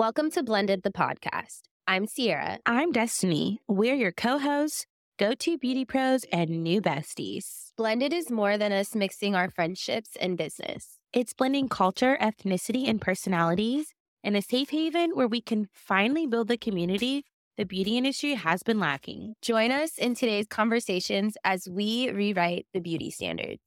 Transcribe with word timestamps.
Welcome 0.00 0.30
to 0.30 0.42
Blended 0.42 0.82
the 0.82 0.90
podcast. 0.90 1.60
I'm 1.86 2.06
Sierra. 2.06 2.58
I'm 2.64 2.90
Destiny. 2.90 3.60
We're 3.68 3.94
your 3.94 4.12
co 4.12 4.38
hosts, 4.38 4.86
go 5.18 5.34
to 5.34 5.58
beauty 5.58 5.84
pros, 5.84 6.24
and 6.32 6.62
new 6.62 6.80
besties. 6.80 7.72
Blended 7.76 8.14
is 8.14 8.30
more 8.30 8.56
than 8.56 8.72
us 8.72 8.94
mixing 8.94 9.34
our 9.34 9.50
friendships 9.50 10.16
and 10.18 10.38
business. 10.38 10.96
It's 11.12 11.34
blending 11.34 11.68
culture, 11.68 12.16
ethnicity, 12.18 12.88
and 12.88 12.98
personalities 12.98 13.92
in 14.24 14.36
a 14.36 14.40
safe 14.40 14.70
haven 14.70 15.10
where 15.12 15.28
we 15.28 15.42
can 15.42 15.68
finally 15.74 16.26
build 16.26 16.48
the 16.48 16.56
community 16.56 17.26
the 17.58 17.66
beauty 17.66 17.98
industry 17.98 18.36
has 18.36 18.62
been 18.62 18.80
lacking. 18.80 19.34
Join 19.42 19.70
us 19.70 19.98
in 19.98 20.14
today's 20.14 20.46
conversations 20.48 21.36
as 21.44 21.68
we 21.68 22.10
rewrite 22.10 22.66
the 22.72 22.80
beauty 22.80 23.10
standard. 23.10 23.58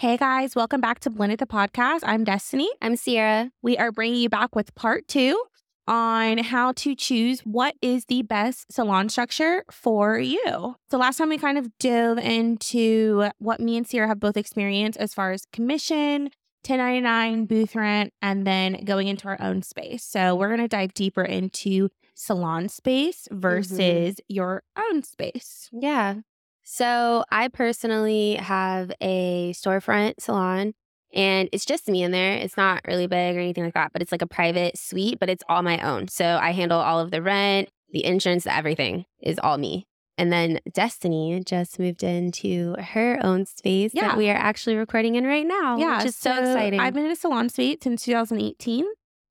Hey 0.00 0.16
guys, 0.16 0.56
welcome 0.56 0.80
back 0.80 1.00
to 1.00 1.10
Blended 1.10 1.40
the 1.40 1.46
podcast. 1.46 2.00
I'm 2.04 2.24
Destiny. 2.24 2.70
I'm 2.80 2.96
Sierra. 2.96 3.50
We 3.60 3.76
are 3.76 3.92
bringing 3.92 4.18
you 4.18 4.30
back 4.30 4.56
with 4.56 4.74
part 4.74 5.06
two 5.06 5.38
on 5.86 6.38
how 6.38 6.72
to 6.76 6.94
choose 6.94 7.40
what 7.40 7.74
is 7.82 8.06
the 8.06 8.22
best 8.22 8.72
salon 8.72 9.10
structure 9.10 9.62
for 9.70 10.18
you. 10.18 10.76
So, 10.90 10.96
last 10.96 11.18
time 11.18 11.28
we 11.28 11.36
kind 11.36 11.58
of 11.58 11.76
dove 11.76 12.16
into 12.16 13.28
what 13.40 13.60
me 13.60 13.76
and 13.76 13.86
Sierra 13.86 14.08
have 14.08 14.18
both 14.18 14.38
experienced 14.38 14.98
as 14.98 15.12
far 15.12 15.32
as 15.32 15.44
commission, 15.52 16.30
1099, 16.66 17.44
booth 17.44 17.76
rent, 17.76 18.14
and 18.22 18.46
then 18.46 18.82
going 18.86 19.06
into 19.06 19.28
our 19.28 19.36
own 19.38 19.60
space. 19.60 20.02
So, 20.02 20.34
we're 20.34 20.48
going 20.48 20.60
to 20.60 20.68
dive 20.68 20.94
deeper 20.94 21.22
into 21.22 21.90
salon 22.14 22.70
space 22.70 23.28
versus 23.30 23.78
mm-hmm. 23.78 24.34
your 24.34 24.62
own 24.78 25.02
space. 25.02 25.68
Yeah. 25.74 26.20
So 26.72 27.24
I 27.32 27.48
personally 27.48 28.36
have 28.36 28.92
a 29.00 29.52
storefront 29.54 30.20
salon 30.20 30.74
and 31.12 31.48
it's 31.50 31.64
just 31.64 31.88
me 31.88 32.04
in 32.04 32.12
there. 32.12 32.34
It's 32.34 32.56
not 32.56 32.82
really 32.86 33.08
big 33.08 33.36
or 33.36 33.40
anything 33.40 33.64
like 33.64 33.74
that, 33.74 33.92
but 33.92 34.02
it's 34.02 34.12
like 34.12 34.22
a 34.22 34.26
private 34.28 34.78
suite, 34.78 35.18
but 35.18 35.28
it's 35.28 35.42
all 35.48 35.64
my 35.64 35.78
own. 35.78 36.06
So 36.06 36.38
I 36.40 36.52
handle 36.52 36.78
all 36.78 37.00
of 37.00 37.10
the 37.10 37.22
rent, 37.22 37.70
the 37.90 38.04
insurance, 38.04 38.44
the 38.44 38.54
everything 38.54 39.04
is 39.20 39.40
all 39.40 39.58
me. 39.58 39.88
And 40.16 40.32
then 40.32 40.60
Destiny 40.72 41.42
just 41.44 41.80
moved 41.80 42.04
into 42.04 42.76
her 42.78 43.18
own 43.20 43.46
space 43.46 43.90
yeah. 43.92 44.06
that 44.06 44.16
we 44.16 44.30
are 44.30 44.36
actually 44.36 44.76
recording 44.76 45.16
in 45.16 45.26
right 45.26 45.46
now. 45.46 45.76
Yeah, 45.76 45.96
which 45.96 46.06
is 46.06 46.16
so, 46.16 46.32
so 46.36 46.40
exciting. 46.40 46.78
I've 46.78 46.94
been 46.94 47.06
in 47.06 47.10
a 47.10 47.16
salon 47.16 47.48
suite 47.48 47.82
since 47.82 48.04
2018 48.04 48.86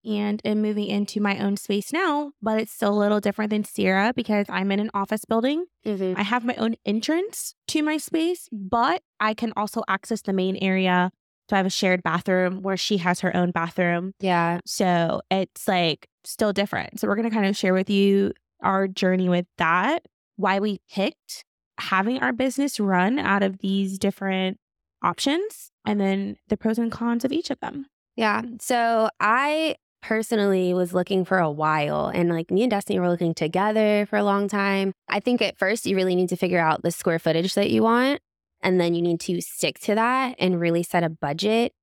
and 0.10 0.42
am 0.44 0.62
moving 0.62 0.88
into 0.88 1.22
my 1.22 1.38
own 1.40 1.58
space 1.58 1.94
now, 1.94 2.32
but 2.42 2.60
it's 2.60 2.72
still 2.72 2.94
a 2.94 3.00
little 3.00 3.20
different 3.20 3.52
than 3.52 3.64
Sierra 3.64 4.14
because 4.16 4.48
I'm 4.50 4.72
in 4.72 4.80
an 4.80 4.90
office 4.94 5.26
building. 5.26 5.66
Mm-hmm. 5.86 6.20
I 6.20 6.24
have 6.24 6.44
my 6.44 6.56
own 6.56 6.76
entrance 6.86 7.54
to 7.70 7.84
my 7.84 7.98
space, 7.98 8.50
but 8.52 9.04
I 9.20 9.34
can 9.34 9.54
also 9.56 9.84
access 9.88 10.22
the 10.22 10.34
main 10.34 10.58
area. 10.58 11.12
So 11.50 11.56
I 11.56 11.58
have 11.58 11.66
a 11.66 11.72
shared 11.72 12.04
bathroom 12.04 12.62
where 12.62 12.78
she 12.78 12.98
has 12.98 13.20
her 13.22 13.36
own 13.36 13.52
bathroom. 13.52 14.14
Yeah. 14.20 14.60
So 14.66 15.22
it's 15.32 15.68
like 15.68 16.08
still 16.24 16.54
different. 16.54 17.00
So 17.00 17.08
we're 17.08 17.16
going 17.16 17.30
to 17.30 17.36
kind 17.36 17.48
of 17.48 17.58
share 17.58 17.74
with 17.74 17.90
you 17.90 18.34
our 18.62 18.88
journey 18.88 19.30
with 19.30 19.46
that, 19.58 20.06
why 20.36 20.60
we 20.60 20.80
picked 20.92 21.46
having 21.80 22.20
our 22.20 22.34
business 22.34 22.80
run 22.80 23.18
out 23.20 23.42
of 23.42 23.60
these 23.60 23.98
different 23.98 24.58
options, 25.02 25.72
and 25.86 26.00
then 26.00 26.36
the 26.50 26.58
pros 26.58 26.78
and 26.78 26.92
cons 26.92 27.24
of 27.24 27.32
each 27.32 27.50
of 27.50 27.60
them. 27.62 27.86
Yeah. 28.16 28.42
So 28.60 29.10
I 29.20 29.76
personally 30.02 30.74
was 30.74 30.94
looking 30.94 31.26
for 31.26 31.40
a 31.40 31.52
while 31.52 32.08
and 32.08 32.30
like 32.30 32.52
me 32.52 32.64
and 32.64 32.72
Destiny 32.72 33.00
were 33.00 33.10
looking 33.10 33.34
together 33.34 34.06
for 34.10 34.18
a 34.18 34.24
long 34.24 34.48
time. 34.48 34.94
I 35.08 35.20
think 35.20 35.42
at 35.42 35.58
first 35.58 35.86
you 35.86 35.96
really 35.96 36.16
need 36.16 36.30
to 36.30 36.36
figure 36.36 36.60
out 36.60 36.84
the 36.84 36.92
square 36.92 37.20
footage 37.20 37.54
that 37.56 37.70
you 37.70 37.84
want 37.84 38.22
and 38.62 38.80
then 38.80 38.94
you 38.94 39.02
need 39.02 39.20
to 39.22 39.42
stick 39.42 39.80
to 39.80 39.96
that 39.96 40.36
and 40.40 40.60
really 40.60 40.84
set 40.84 41.04
a 41.04 41.10
budget 41.10 41.74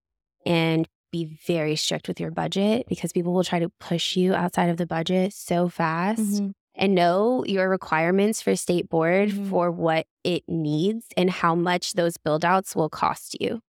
and 0.44 0.88
be 1.12 1.38
very 1.46 1.76
strict 1.76 2.08
with 2.08 2.20
your 2.20 2.30
budget 2.30 2.86
because 2.88 3.12
people 3.12 3.32
will 3.32 3.44
try 3.44 3.58
to 3.58 3.70
push 3.80 4.16
you 4.16 4.34
outside 4.34 4.68
of 4.68 4.76
the 4.76 4.86
budget 4.86 5.32
so 5.32 5.68
fast. 5.68 6.20
Mm-hmm. 6.20 6.50
And 6.78 6.94
know 6.94 7.42
your 7.46 7.70
requirements 7.70 8.42
for 8.42 8.54
state 8.54 8.90
board 8.90 9.30
mm-hmm. 9.30 9.48
for 9.48 9.70
what 9.70 10.06
it 10.24 10.42
needs 10.46 11.06
and 11.16 11.30
how 11.30 11.54
much 11.54 11.94
those 11.94 12.18
build 12.18 12.44
outs 12.44 12.76
will 12.76 12.90
cost 12.90 13.34
you. 13.40 13.62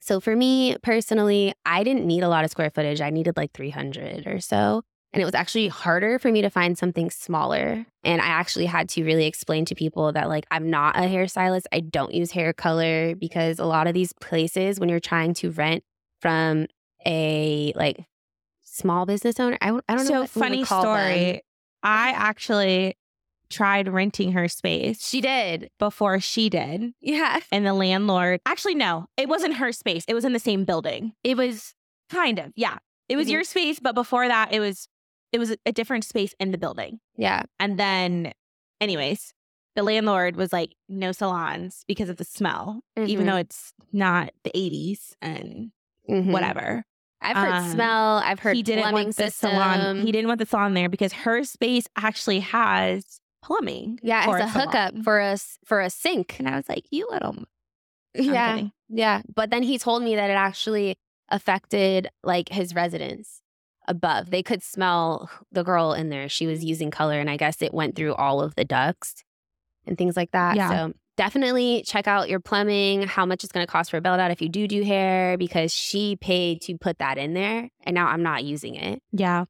So 0.00 0.20
for 0.20 0.34
me 0.34 0.76
personally, 0.82 1.52
I 1.64 1.84
didn't 1.84 2.06
need 2.06 2.22
a 2.22 2.28
lot 2.28 2.44
of 2.44 2.50
square 2.50 2.70
footage. 2.70 3.00
I 3.00 3.10
needed 3.10 3.36
like 3.36 3.52
300 3.52 4.26
or 4.26 4.40
so. 4.40 4.82
And 5.12 5.20
it 5.20 5.24
was 5.24 5.34
actually 5.34 5.68
harder 5.68 6.20
for 6.20 6.30
me 6.30 6.40
to 6.42 6.50
find 6.50 6.78
something 6.78 7.10
smaller. 7.10 7.84
And 8.04 8.22
I 8.22 8.26
actually 8.26 8.66
had 8.66 8.88
to 8.90 9.04
really 9.04 9.26
explain 9.26 9.64
to 9.66 9.74
people 9.74 10.12
that, 10.12 10.28
like, 10.28 10.46
I'm 10.52 10.70
not 10.70 10.96
a 10.96 11.00
hairstylist. 11.00 11.64
I 11.72 11.80
don't 11.80 12.14
use 12.14 12.30
hair 12.30 12.52
color 12.52 13.16
because 13.16 13.58
a 13.58 13.64
lot 13.64 13.88
of 13.88 13.94
these 13.94 14.12
places, 14.12 14.78
when 14.78 14.88
you're 14.88 15.00
trying 15.00 15.34
to 15.34 15.50
rent 15.50 15.82
from 16.20 16.68
a 17.04 17.72
like 17.74 18.04
small 18.62 19.04
business 19.04 19.40
owner, 19.40 19.58
I, 19.60 19.70
I 19.88 19.96
don't 19.96 20.08
know. 20.08 20.26
So, 20.26 20.40
funny 20.40 20.64
story. 20.64 21.32
Them. 21.32 21.40
I 21.82 22.12
actually 22.14 22.94
tried 23.50 23.88
renting 23.88 24.32
her 24.32 24.48
space. 24.48 25.06
She 25.06 25.20
did. 25.20 25.70
Before 25.78 26.20
she 26.20 26.48
did. 26.48 26.92
Yeah. 27.00 27.40
And 27.52 27.66
the 27.66 27.74
landlord, 27.74 28.40
actually, 28.46 28.76
no, 28.76 29.06
it 29.16 29.28
wasn't 29.28 29.56
her 29.56 29.72
space. 29.72 30.04
It 30.08 30.14
was 30.14 30.24
in 30.24 30.32
the 30.32 30.38
same 30.38 30.64
building. 30.64 31.12
It 31.24 31.36
was 31.36 31.74
kind 32.10 32.38
of, 32.38 32.52
yeah. 32.56 32.78
It 33.08 33.16
was 33.16 33.26
mm-hmm. 33.26 33.32
your 33.32 33.44
space, 33.44 33.80
but 33.80 33.94
before 33.94 34.28
that, 34.28 34.52
it 34.52 34.60
was 34.60 34.88
it 35.32 35.38
was 35.38 35.56
a 35.64 35.72
different 35.72 36.04
space 36.04 36.34
in 36.40 36.50
the 36.50 36.58
building. 36.58 37.00
Yeah. 37.16 37.42
And 37.58 37.78
then, 37.78 38.32
anyways, 38.80 39.32
the 39.76 39.82
landlord 39.82 40.36
was 40.36 40.52
like, 40.52 40.74
no 40.88 41.12
salons 41.12 41.84
because 41.86 42.08
of 42.08 42.16
the 42.16 42.24
smell, 42.24 42.80
mm-hmm. 42.98 43.08
even 43.08 43.26
though 43.26 43.36
it's 43.36 43.72
not 43.92 44.30
the 44.42 44.50
80s 44.50 45.12
and 45.22 45.70
mm-hmm. 46.08 46.32
whatever. 46.32 46.84
I've 47.22 47.36
heard 47.36 47.52
um, 47.52 47.70
smell. 47.70 48.16
I've 48.24 48.38
heard 48.38 48.56
he 48.56 48.62
didn't 48.62 48.92
want 48.92 49.14
the 49.16 49.30
salon. 49.30 50.00
He 50.00 50.10
didn't 50.10 50.28
want 50.28 50.38
the 50.40 50.46
salon 50.46 50.74
there 50.74 50.88
because 50.88 51.12
her 51.12 51.44
space 51.44 51.86
actually 51.96 52.40
has 52.40 53.19
plumbing. 53.42 53.98
Yeah, 54.02 54.26
as 54.28 54.40
a 54.40 54.48
hookup 54.48 55.02
for 55.02 55.20
us 55.20 55.58
for 55.64 55.80
a 55.80 55.90
sink. 55.90 56.36
And 56.38 56.48
I 56.48 56.56
was 56.56 56.68
like, 56.68 56.84
you 56.90 57.08
little. 57.10 57.36
I'm 57.38 57.46
yeah, 58.14 58.54
kidding. 58.54 58.72
yeah. 58.88 59.22
But 59.34 59.50
then 59.50 59.62
he 59.62 59.78
told 59.78 60.02
me 60.02 60.16
that 60.16 60.30
it 60.30 60.34
actually 60.34 60.96
affected 61.28 62.08
like 62.22 62.48
his 62.48 62.74
residents 62.74 63.42
above. 63.86 64.30
They 64.30 64.42
could 64.42 64.62
smell 64.62 65.30
the 65.52 65.62
girl 65.62 65.92
in 65.92 66.10
there. 66.10 66.28
She 66.28 66.46
was 66.46 66.64
using 66.64 66.90
color, 66.90 67.20
and 67.20 67.30
I 67.30 67.36
guess 67.36 67.62
it 67.62 67.74
went 67.74 67.96
through 67.96 68.14
all 68.14 68.40
of 68.40 68.54
the 68.54 68.64
ducts 68.64 69.24
and 69.86 69.96
things 69.96 70.16
like 70.16 70.32
that. 70.32 70.56
Yeah. 70.56 70.70
So 70.70 70.92
definitely 71.16 71.84
check 71.86 72.08
out 72.08 72.28
your 72.28 72.40
plumbing, 72.40 73.02
how 73.02 73.26
much 73.26 73.44
it's 73.44 73.52
going 73.52 73.66
to 73.66 73.70
cost 73.70 73.90
for 73.90 73.98
a 73.98 74.00
build 74.00 74.20
out 74.20 74.30
if 74.30 74.42
you 74.42 74.48
do 74.48 74.66
do 74.66 74.82
hair, 74.82 75.38
because 75.38 75.72
she 75.72 76.16
paid 76.16 76.62
to 76.62 76.76
put 76.78 76.98
that 76.98 77.18
in 77.18 77.34
there, 77.34 77.70
and 77.84 77.94
now 77.94 78.08
I'm 78.08 78.22
not 78.22 78.44
using 78.44 78.74
it. 78.74 79.02
Yeah 79.12 79.44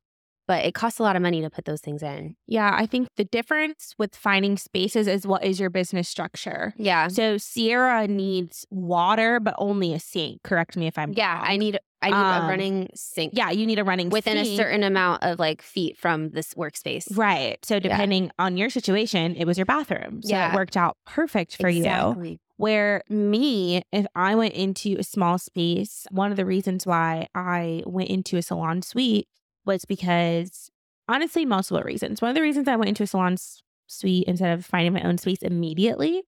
but 0.51 0.65
it 0.65 0.75
costs 0.75 0.99
a 0.99 1.05
lot 1.05 1.15
of 1.15 1.23
money 1.23 1.41
to 1.43 1.49
put 1.49 1.65
those 1.65 1.81
things 1.81 2.03
in. 2.03 2.35
Yeah, 2.49 2.75
I 2.75 2.85
think 2.85 3.07
the 3.15 3.23
difference 3.23 3.95
with 3.99 4.17
finding 4.17 4.57
spaces 4.57 5.07
is 5.07 5.25
what 5.25 5.45
is 5.45 5.61
your 5.61 5.71
business 5.71 6.09
structure. 6.09 6.75
Yeah. 6.77 7.07
So 7.07 7.39
Sierra 7.39 8.09
needs 8.09 8.67
water, 8.69 9.39
but 9.39 9.55
only 9.59 9.95
a 9.95 10.01
sink. 10.01 10.43
Correct 10.43 10.77
me 10.77 10.89
if 10.89 10.99
I'm 10.99 11.13
yeah. 11.13 11.37
Wrong. 11.37 11.45
I 11.47 11.57
need 11.57 11.79
I 12.03 12.09
need 12.09 12.15
um, 12.17 12.45
a 12.45 12.49
running 12.49 12.89
sink. 12.97 13.33
Yeah, 13.33 13.53
you 13.53 13.65
need 13.65 13.79
a 13.79 13.85
running 13.85 14.11
within 14.11 14.45
sink. 14.45 14.49
a 14.49 14.57
certain 14.57 14.83
amount 14.83 15.23
of 15.23 15.39
like 15.39 15.63
feet 15.63 15.97
from 15.97 16.31
this 16.31 16.55
workspace. 16.55 17.17
Right. 17.17 17.65
So 17.65 17.79
depending 17.79 18.25
yeah. 18.25 18.31
on 18.41 18.57
your 18.57 18.71
situation, 18.71 19.37
it 19.37 19.45
was 19.45 19.57
your 19.57 19.67
bathroom. 19.67 20.21
So 20.21 20.31
yeah. 20.31 20.51
it 20.51 20.57
worked 20.57 20.77
out 20.77 20.97
perfect 21.07 21.59
for 21.59 21.69
exactly. 21.69 22.31
you. 22.31 22.39
Where 22.57 23.05
me, 23.09 23.85
if 23.93 24.07
I 24.17 24.35
went 24.35 24.55
into 24.55 24.97
a 24.99 25.05
small 25.05 25.39
space, 25.39 26.09
one 26.11 26.33
of 26.33 26.37
the 26.37 26.45
reasons 26.45 26.89
why 26.89 27.29
I 27.37 27.85
went 27.87 28.11
into 28.11 28.37
a 28.37 28.43
salon 28.43 28.83
suite 28.83 29.29
was 29.65 29.85
because 29.85 30.71
honestly, 31.11 31.45
multiple 31.45 31.83
reasons. 31.83 32.23
One 32.23 32.31
of 32.31 32.35
the 32.35 32.43
reasons 32.43 32.69
I 32.69 32.77
went 32.77 32.89
into 32.89 33.03
a 33.03 33.07
salon 33.07 33.37
suite 33.87 34.25
instead 34.29 34.57
of 34.57 34.65
finding 34.65 34.93
my 34.93 35.03
own 35.03 35.19
space 35.19 35.43
immediately 35.43 36.23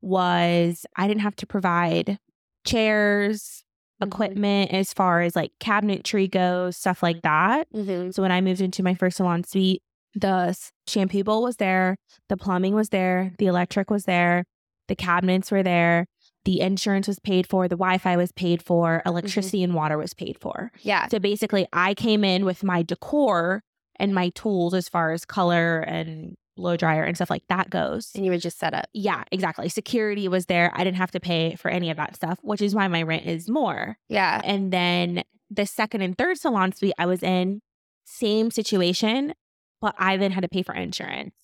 was 0.00 0.86
I 0.96 1.08
didn't 1.08 1.22
have 1.22 1.36
to 1.36 1.46
provide 1.46 2.18
chairs, 2.64 3.64
mm-hmm. 4.00 4.08
equipment 4.08 4.72
as 4.72 4.92
far 4.92 5.22
as 5.22 5.34
like 5.34 5.50
cabinetry 5.60 6.30
goes, 6.30 6.76
stuff 6.76 7.02
like 7.02 7.22
that. 7.22 7.66
Mm-hmm. 7.74 8.12
So 8.12 8.22
when 8.22 8.32
I 8.32 8.40
moved 8.40 8.60
into 8.60 8.82
my 8.82 8.94
first 8.94 9.16
salon 9.16 9.44
suite, 9.44 9.82
the 10.14 10.56
shampoo 10.86 11.24
bowl 11.24 11.42
was 11.42 11.56
there, 11.56 11.96
the 12.28 12.36
plumbing 12.36 12.74
was 12.74 12.90
there, 12.90 13.32
the 13.38 13.46
electric 13.46 13.90
was 13.90 14.04
there, 14.04 14.44
the 14.86 14.96
cabinets 14.96 15.50
were 15.50 15.62
there 15.62 16.06
the 16.48 16.62
insurance 16.62 17.06
was 17.06 17.18
paid 17.18 17.46
for, 17.46 17.68
the 17.68 17.76
Wi 17.76 17.98
Fi 17.98 18.16
was 18.16 18.32
paid 18.32 18.62
for, 18.62 19.00
mm-hmm. 19.00 19.08
electricity 19.10 19.58
mm-hmm. 19.58 19.64
and 19.64 19.74
water 19.74 19.98
was 19.98 20.14
paid 20.14 20.38
for. 20.40 20.72
Yeah. 20.80 21.06
So 21.08 21.18
basically, 21.18 21.66
I 21.74 21.92
came 21.92 22.24
in 22.24 22.46
with 22.46 22.64
my 22.64 22.82
decor 22.82 23.62
and 23.96 24.14
my 24.14 24.30
tools 24.30 24.72
as 24.72 24.88
far 24.88 25.12
as 25.12 25.26
color 25.26 25.80
and 25.80 26.36
blow 26.56 26.74
dryer 26.78 27.02
and 27.02 27.16
stuff 27.16 27.28
like 27.28 27.42
that 27.50 27.68
goes. 27.68 28.12
And 28.14 28.24
you 28.24 28.30
were 28.30 28.38
just 28.38 28.58
set 28.58 28.72
up. 28.72 28.86
Yeah, 28.94 29.24
exactly. 29.30 29.68
Security 29.68 30.26
was 30.26 30.46
there. 30.46 30.72
I 30.74 30.84
didn't 30.84 30.96
have 30.96 31.10
to 31.10 31.20
pay 31.20 31.54
for 31.54 31.70
any 31.70 31.90
of 31.90 31.98
that 31.98 32.16
stuff, 32.16 32.38
which 32.40 32.62
is 32.62 32.74
why 32.74 32.88
my 32.88 33.02
rent 33.02 33.26
is 33.26 33.50
more. 33.50 33.98
Yeah. 34.08 34.40
And 34.42 34.72
then 34.72 35.24
the 35.50 35.66
second 35.66 36.00
and 36.00 36.16
third 36.16 36.38
salon 36.38 36.72
suite 36.72 36.94
I 36.96 37.04
was 37.04 37.22
in, 37.22 37.60
same 38.06 38.50
situation, 38.50 39.34
but 39.82 39.94
I 39.98 40.16
then 40.16 40.30
had 40.30 40.44
to 40.44 40.48
pay 40.48 40.62
for 40.62 40.74
insurance. 40.74 41.34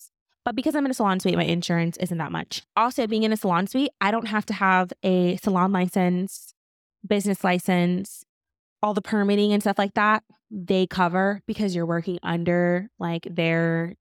But 0.45 0.55
because 0.55 0.75
I'm 0.75 0.85
in 0.85 0.91
a 0.91 0.95
salon 0.95 1.21
suite, 1.21 1.37
my 1.37 1.45
insurance 1.45 1.97
isn't 1.97 2.19
that 2.19 2.33
much. 2.33 2.63
Also, 2.77 3.07
being 3.07 3.23
in 3.23 3.33
a 3.33 3.37
salon 3.37 3.67
suite, 3.67 3.91
I 4.01 4.11
don't 4.11 4.29
have 4.29 4.45
to 4.47 4.53
have 4.53 4.93
a 5.03 5.37
salon 5.37 5.73
license, 5.73 6.55
business 7.07 7.43
license, 7.43 8.25
all 8.85 8.93
the 8.93 9.01
permitting 9.01 9.55
and 9.55 9.63
stuff 9.63 9.79
like 9.79 9.95
that, 9.95 10.23
they 10.51 10.87
cover 10.87 11.41
because 11.47 11.75
you're 11.75 11.87
working 11.87 12.19
under 12.23 12.91
like 12.99 13.27
their 13.31 13.95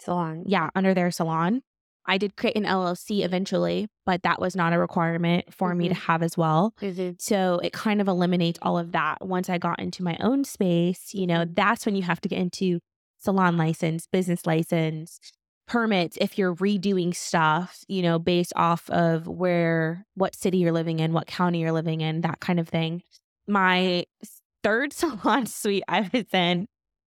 salon. 0.00 0.44
Yeah, 0.46 0.70
under 0.76 0.94
their 0.94 1.10
salon. 1.10 1.62
I 2.06 2.16
did 2.16 2.36
create 2.36 2.56
an 2.56 2.64
LLC 2.64 3.24
eventually, 3.24 3.88
but 4.06 4.22
that 4.22 4.40
was 4.40 4.56
not 4.56 4.72
a 4.72 4.78
requirement 4.78 5.52
for 5.52 5.70
mm-hmm. 5.70 5.78
me 5.78 5.88
to 5.88 5.94
mm-hmm. 5.94 6.04
have 6.04 6.22
as 6.22 6.38
well. 6.38 6.72
Mm-hmm. 6.80 7.16
So 7.18 7.60
it 7.62 7.72
kind 7.72 8.00
of 8.00 8.06
eliminates 8.06 8.60
all 8.62 8.78
of 8.78 8.92
that. 8.92 9.26
Once 9.26 9.50
I 9.50 9.58
got 9.58 9.80
into 9.80 10.04
my 10.04 10.16
own 10.20 10.44
space, 10.44 11.12
you 11.12 11.26
know, 11.26 11.44
that's 11.44 11.84
when 11.84 11.96
you 11.96 12.02
have 12.02 12.20
to 12.20 12.28
get 12.28 12.38
into 12.38 12.78
salon 13.18 13.56
license, 13.56 14.06
business 14.06 14.46
license, 14.46 15.18
permits 15.68 16.18
if 16.20 16.38
you're 16.38 16.54
redoing 16.56 17.14
stuff, 17.14 17.84
you 17.86 18.02
know, 18.02 18.18
based 18.18 18.52
off 18.56 18.88
of 18.90 19.28
where, 19.28 20.06
what 20.14 20.34
city 20.34 20.58
you're 20.58 20.72
living 20.72 20.98
in, 20.98 21.12
what 21.12 21.26
county 21.26 21.60
you're 21.60 21.72
living 21.72 22.00
in, 22.00 22.22
that 22.22 22.40
kind 22.40 22.58
of 22.58 22.68
thing. 22.68 23.02
My 23.46 24.04
third 24.62 24.92
salon 24.94 25.46
suite 25.46 25.84
I 25.86 26.08
was 26.12 26.24
in? 26.32 26.66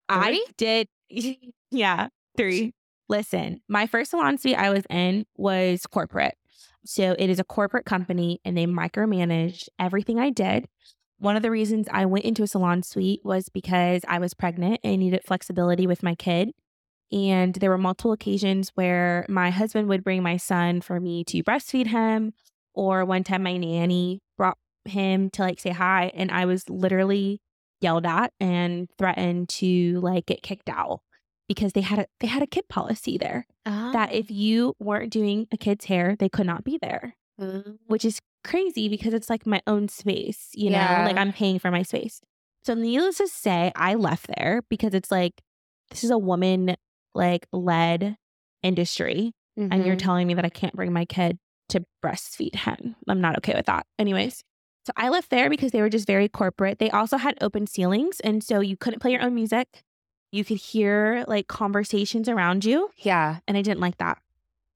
I 0.08 0.44
did, 0.56 0.88
yeah, 1.70 2.08
three. 2.36 2.74
Listen, 3.08 3.62
my 3.68 3.86
first 3.86 4.10
salon 4.10 4.36
suite 4.36 4.58
I 4.58 4.70
was 4.70 4.84
in 4.90 5.24
was 5.36 5.86
corporate. 5.86 6.34
So 6.84 7.14
it 7.18 7.30
is 7.30 7.38
a 7.38 7.44
corporate 7.44 7.86
company 7.86 8.40
and 8.44 8.56
they 8.56 8.66
micromanaged 8.66 9.68
everything 9.78 10.18
I 10.18 10.30
did. 10.30 10.66
One 11.18 11.36
of 11.36 11.42
the 11.42 11.50
reasons 11.50 11.88
I 11.90 12.06
went 12.06 12.24
into 12.24 12.42
a 12.42 12.46
salon 12.46 12.82
suite 12.82 13.20
was 13.24 13.48
because 13.48 14.02
I 14.06 14.18
was 14.18 14.34
pregnant 14.34 14.80
and 14.84 15.00
needed 15.00 15.22
flexibility 15.24 15.86
with 15.86 16.02
my 16.02 16.14
kid. 16.14 16.52
And 17.10 17.54
there 17.54 17.70
were 17.70 17.78
multiple 17.78 18.12
occasions 18.12 18.70
where 18.74 19.24
my 19.28 19.50
husband 19.50 19.88
would 19.88 20.04
bring 20.04 20.22
my 20.22 20.36
son 20.36 20.80
for 20.80 21.00
me 21.00 21.24
to 21.24 21.42
breastfeed 21.42 21.86
him. 21.86 22.32
Or 22.74 23.04
one 23.04 23.24
time 23.24 23.42
my 23.42 23.56
nanny 23.56 24.20
brought 24.36 24.58
him 24.84 25.30
to 25.30 25.42
like 25.42 25.58
say 25.58 25.70
hi. 25.70 26.12
And 26.14 26.30
I 26.30 26.44
was 26.44 26.68
literally 26.68 27.40
yelled 27.80 28.06
at 28.06 28.32
and 28.40 28.88
threatened 28.98 29.48
to 29.48 30.00
like 30.00 30.26
get 30.26 30.42
kicked 30.42 30.68
out 30.68 31.00
because 31.48 31.72
they 31.72 31.80
had 31.80 32.00
a 32.00 32.06
they 32.20 32.26
had 32.26 32.42
a 32.42 32.46
kid 32.46 32.68
policy 32.68 33.16
there 33.18 33.46
that 33.64 34.12
if 34.12 34.26
ah. 34.30 34.32
you 34.32 34.74
weren't 34.78 35.12
doing 35.12 35.46
a 35.50 35.56
kid's 35.56 35.86
hair, 35.86 36.14
they 36.18 36.28
could 36.28 36.46
not 36.46 36.64
be 36.64 36.78
there. 36.80 37.16
Mm-hmm. 37.40 37.72
Which 37.86 38.04
is 38.04 38.20
crazy 38.44 38.88
because 38.88 39.14
it's 39.14 39.30
like 39.30 39.46
my 39.46 39.62
own 39.66 39.88
space, 39.88 40.50
you 40.54 40.70
know, 40.70 40.78
yeah. 40.78 41.04
like 41.04 41.16
I'm 41.16 41.32
paying 41.32 41.58
for 41.58 41.70
my 41.70 41.82
space. 41.82 42.20
So 42.64 42.74
needless 42.74 43.18
to 43.18 43.28
say, 43.28 43.72
I 43.76 43.94
left 43.94 44.26
there 44.36 44.62
because 44.68 44.94
it's 44.94 45.10
like 45.10 45.40
this 45.90 46.04
is 46.04 46.10
a 46.10 46.18
woman 46.18 46.76
like 47.18 47.46
led 47.52 48.16
industry 48.62 49.32
mm-hmm. 49.58 49.70
and 49.72 49.84
you're 49.84 49.96
mm-hmm. 49.96 50.04
telling 50.04 50.26
me 50.26 50.34
that 50.34 50.46
I 50.46 50.50
can't 50.50 50.74
bring 50.74 50.92
my 50.92 51.04
kid 51.04 51.38
to 51.70 51.84
breastfeed 52.02 52.54
him. 52.54 52.96
I'm 53.06 53.20
not 53.20 53.36
okay 53.38 53.54
with 53.54 53.66
that. 53.66 53.84
Anyways, 53.98 54.42
so 54.86 54.92
I 54.96 55.10
left 55.10 55.28
there 55.28 55.50
because 55.50 55.72
they 55.72 55.82
were 55.82 55.90
just 55.90 56.06
very 56.06 56.28
corporate. 56.28 56.78
They 56.78 56.90
also 56.90 57.18
had 57.18 57.36
open 57.42 57.66
ceilings 57.66 58.20
and 58.20 58.42
so 58.42 58.60
you 58.60 58.78
couldn't 58.78 59.00
play 59.00 59.12
your 59.12 59.22
own 59.22 59.34
music 59.34 59.82
you 60.30 60.44
could 60.44 60.58
hear 60.58 61.24
like 61.26 61.48
conversations 61.48 62.28
around 62.28 62.64
you. 62.64 62.90
Yeah. 62.96 63.38
And 63.46 63.56
I 63.56 63.62
didn't 63.62 63.80
like 63.80 63.98
that. 63.98 64.18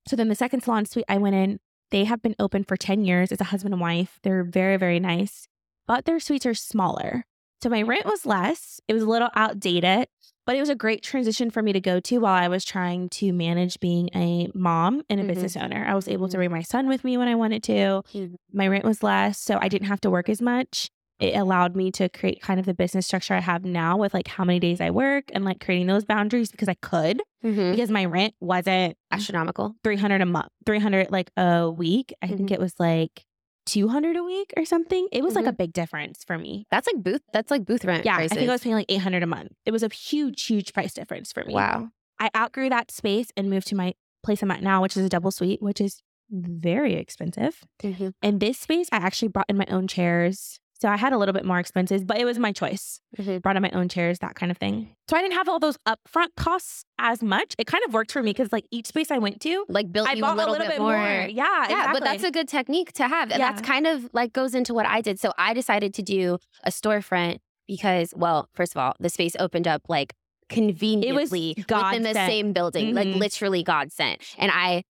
So 0.08 0.16
then 0.16 0.28
the 0.28 0.34
second 0.34 0.62
salon 0.62 0.86
suite 0.86 1.04
I 1.08 1.18
went 1.18 1.36
in, 1.36 1.60
they 1.90 2.04
have 2.04 2.22
been 2.22 2.34
open 2.38 2.64
for 2.64 2.76
10 2.76 3.04
years 3.04 3.30
as 3.32 3.40
a 3.40 3.44
husband 3.44 3.74
and 3.74 3.80
wife. 3.80 4.18
They're 4.22 4.44
very, 4.44 4.76
very 4.76 4.98
nice, 4.98 5.46
but 5.86 6.04
their 6.04 6.20
suites 6.20 6.46
are 6.46 6.54
smaller. 6.54 7.24
So 7.62 7.68
my 7.68 7.82
rent 7.82 8.06
was 8.06 8.26
less. 8.26 8.80
It 8.88 8.94
was 8.94 9.02
a 9.02 9.08
little 9.08 9.28
outdated, 9.36 10.08
but 10.46 10.56
it 10.56 10.60
was 10.60 10.68
a 10.68 10.74
great 10.74 11.02
transition 11.02 11.50
for 11.50 11.62
me 11.62 11.72
to 11.72 11.80
go 11.80 12.00
to 12.00 12.18
while 12.18 12.34
I 12.34 12.48
was 12.48 12.64
trying 12.64 13.08
to 13.10 13.32
manage 13.32 13.80
being 13.80 14.10
a 14.14 14.48
mom 14.54 15.02
and 15.08 15.20
a 15.20 15.22
mm-hmm. 15.22 15.32
business 15.32 15.56
owner. 15.56 15.84
I 15.86 15.94
was 15.94 16.08
able 16.08 16.28
to 16.28 16.32
mm-hmm. 16.32 16.38
bring 16.38 16.50
my 16.50 16.62
son 16.62 16.88
with 16.88 17.04
me 17.04 17.16
when 17.16 17.28
I 17.28 17.34
wanted 17.34 17.62
to. 17.64 17.72
Mm-hmm. 17.72 18.34
My 18.52 18.68
rent 18.68 18.84
was 18.84 19.02
less, 19.02 19.38
so 19.38 19.58
I 19.60 19.68
didn't 19.68 19.88
have 19.88 20.00
to 20.02 20.10
work 20.10 20.28
as 20.28 20.42
much 20.42 20.90
it 21.22 21.36
allowed 21.36 21.76
me 21.76 21.90
to 21.92 22.08
create 22.08 22.42
kind 22.42 22.58
of 22.58 22.66
the 22.66 22.74
business 22.74 23.06
structure 23.06 23.34
I 23.34 23.40
have 23.40 23.64
now 23.64 23.96
with 23.96 24.12
like 24.12 24.26
how 24.26 24.44
many 24.44 24.58
days 24.58 24.80
I 24.80 24.90
work 24.90 25.24
and 25.32 25.44
like 25.44 25.64
creating 25.64 25.86
those 25.86 26.04
boundaries 26.04 26.50
because 26.50 26.68
I 26.68 26.74
could 26.74 27.22
mm-hmm. 27.44 27.70
because 27.70 27.90
my 27.90 28.04
rent 28.04 28.34
wasn't 28.40 28.96
astronomical 29.10 29.76
300 29.84 30.20
a 30.20 30.26
month 30.26 30.48
300 30.66 31.10
like 31.10 31.30
a 31.36 31.70
week 31.70 32.12
I 32.20 32.26
mm-hmm. 32.26 32.36
think 32.36 32.50
it 32.50 32.58
was 32.58 32.74
like 32.78 33.24
200 33.66 34.16
a 34.16 34.24
week 34.24 34.52
or 34.56 34.64
something 34.64 35.08
it 35.12 35.22
was 35.22 35.34
mm-hmm. 35.34 35.44
like 35.44 35.46
a 35.46 35.50
mm-hmm. 35.50 35.56
big 35.56 35.72
difference 35.72 36.24
for 36.24 36.38
me 36.38 36.66
that's 36.70 36.86
like 36.86 37.02
booth 37.02 37.22
that's 37.32 37.50
like 37.50 37.64
booth 37.64 37.84
rent 37.84 38.04
yeah 38.04 38.16
prices. 38.16 38.32
I 38.32 38.36
think 38.36 38.48
I 38.48 38.52
was 38.52 38.62
paying 38.62 38.74
like 38.74 38.86
800 38.88 39.22
a 39.22 39.26
month 39.26 39.52
it 39.64 39.70
was 39.70 39.82
a 39.82 39.88
huge 39.88 40.42
huge 40.44 40.72
price 40.72 40.94
difference 40.94 41.32
for 41.32 41.44
me 41.44 41.54
wow 41.54 41.88
I 42.18 42.30
outgrew 42.36 42.68
that 42.70 42.90
space 42.90 43.28
and 43.36 43.50
moved 43.50 43.68
to 43.68 43.74
my 43.74 43.94
place 44.22 44.42
I'm 44.42 44.50
at 44.50 44.62
now 44.62 44.82
which 44.82 44.96
is 44.96 45.04
a 45.04 45.08
double 45.08 45.30
suite 45.30 45.62
which 45.62 45.80
is 45.80 46.02
very 46.30 46.94
expensive 46.94 47.62
mm-hmm. 47.82 48.08
and 48.22 48.40
this 48.40 48.58
space 48.58 48.88
I 48.90 48.96
actually 48.96 49.28
brought 49.28 49.46
in 49.48 49.56
my 49.56 49.66
own 49.68 49.86
chairs 49.86 50.58
so 50.82 50.88
I 50.88 50.96
had 50.96 51.12
a 51.12 51.16
little 51.16 51.32
bit 51.32 51.44
more 51.44 51.60
expenses, 51.60 52.02
but 52.02 52.18
it 52.18 52.24
was 52.24 52.40
my 52.40 52.50
choice. 52.50 53.00
Mm-hmm. 53.16 53.38
Brought 53.38 53.54
in 53.54 53.62
my 53.62 53.70
own 53.70 53.88
chairs, 53.88 54.18
that 54.18 54.34
kind 54.34 54.50
of 54.50 54.58
thing. 54.58 54.88
So 55.08 55.16
I 55.16 55.22
didn't 55.22 55.34
have 55.34 55.48
all 55.48 55.60
those 55.60 55.78
upfront 55.86 56.30
costs 56.36 56.84
as 56.98 57.22
much. 57.22 57.54
It 57.56 57.68
kind 57.68 57.84
of 57.86 57.94
worked 57.94 58.10
for 58.10 58.20
me 58.20 58.30
because 58.30 58.50
like 58.50 58.64
each 58.72 58.88
space 58.88 59.12
I 59.12 59.18
went 59.18 59.40
to, 59.42 59.64
like 59.68 59.92
built 59.92 60.08
I 60.08 60.14
you 60.14 60.24
a 60.24 60.34
little, 60.34 60.34
a 60.34 60.50
little 60.50 60.66
bit, 60.66 60.70
bit, 60.70 60.80
more. 60.80 60.96
more. 60.96 61.06
Yeah, 61.06 61.28
yeah. 61.28 61.64
Exactly. 61.66 62.00
But 62.00 62.04
that's 62.04 62.24
a 62.24 62.32
good 62.32 62.48
technique 62.48 62.92
to 62.94 63.06
have. 63.06 63.30
And 63.30 63.38
yeah. 63.38 63.52
that's 63.52 63.62
kind 63.62 63.86
of 63.86 64.10
like 64.12 64.32
goes 64.32 64.56
into 64.56 64.74
what 64.74 64.86
I 64.86 65.02
did. 65.02 65.20
So 65.20 65.32
I 65.38 65.54
decided 65.54 65.94
to 65.94 66.02
do 66.02 66.38
a 66.64 66.70
storefront 66.70 67.38
because, 67.68 68.12
well, 68.16 68.48
first 68.52 68.74
of 68.74 68.78
all, 68.78 68.96
the 68.98 69.08
space 69.08 69.36
opened 69.38 69.68
up 69.68 69.82
like 69.88 70.14
conveniently 70.48 71.54
within 71.56 72.02
the 72.02 72.12
same 72.12 72.52
building, 72.52 72.88
mm-hmm. 72.88 72.96
like 72.96 73.14
literally 73.14 73.62
God 73.62 73.92
sent. 73.92 74.20
And 74.36 74.50
I 74.52 74.82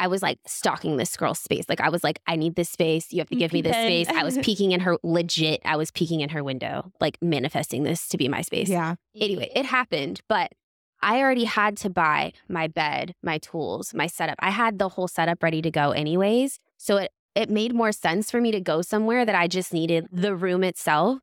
I 0.00 0.08
was 0.08 0.22
like 0.22 0.38
stalking 0.46 0.96
this 0.96 1.16
girl's 1.16 1.38
space. 1.38 1.64
Like 1.68 1.80
I 1.80 1.88
was 1.88 2.02
like, 2.02 2.20
I 2.26 2.36
need 2.36 2.56
this 2.56 2.68
space. 2.68 3.12
You 3.12 3.20
have 3.20 3.28
to 3.28 3.36
give 3.36 3.52
me 3.52 3.62
this 3.62 3.72
space. 3.74 4.08
I 4.08 4.24
was 4.24 4.38
peeking 4.42 4.72
in 4.72 4.80
her 4.80 4.96
legit. 5.02 5.60
I 5.64 5.76
was 5.76 5.90
peeking 5.90 6.20
in 6.20 6.30
her 6.30 6.42
window, 6.42 6.92
like 7.00 7.16
manifesting 7.22 7.84
this 7.84 8.08
to 8.08 8.16
be 8.16 8.28
my 8.28 8.42
space. 8.42 8.68
Yeah. 8.68 8.96
Anyway, 9.16 9.50
it 9.54 9.66
happened, 9.66 10.20
but 10.28 10.52
I 11.00 11.20
already 11.20 11.44
had 11.44 11.76
to 11.78 11.90
buy 11.90 12.32
my 12.48 12.66
bed, 12.66 13.14
my 13.22 13.38
tools, 13.38 13.94
my 13.94 14.06
setup. 14.06 14.36
I 14.40 14.50
had 14.50 14.78
the 14.78 14.90
whole 14.90 15.08
setup 15.08 15.42
ready 15.42 15.62
to 15.62 15.70
go 15.70 15.92
anyways. 15.92 16.58
So 16.76 16.96
it 16.96 17.12
it 17.34 17.50
made 17.50 17.74
more 17.74 17.92
sense 17.92 18.30
for 18.30 18.40
me 18.40 18.52
to 18.52 18.60
go 18.60 18.80
somewhere 18.80 19.24
that 19.24 19.34
I 19.34 19.48
just 19.48 19.72
needed 19.72 20.06
the 20.12 20.36
room 20.36 20.62
itself 20.62 21.18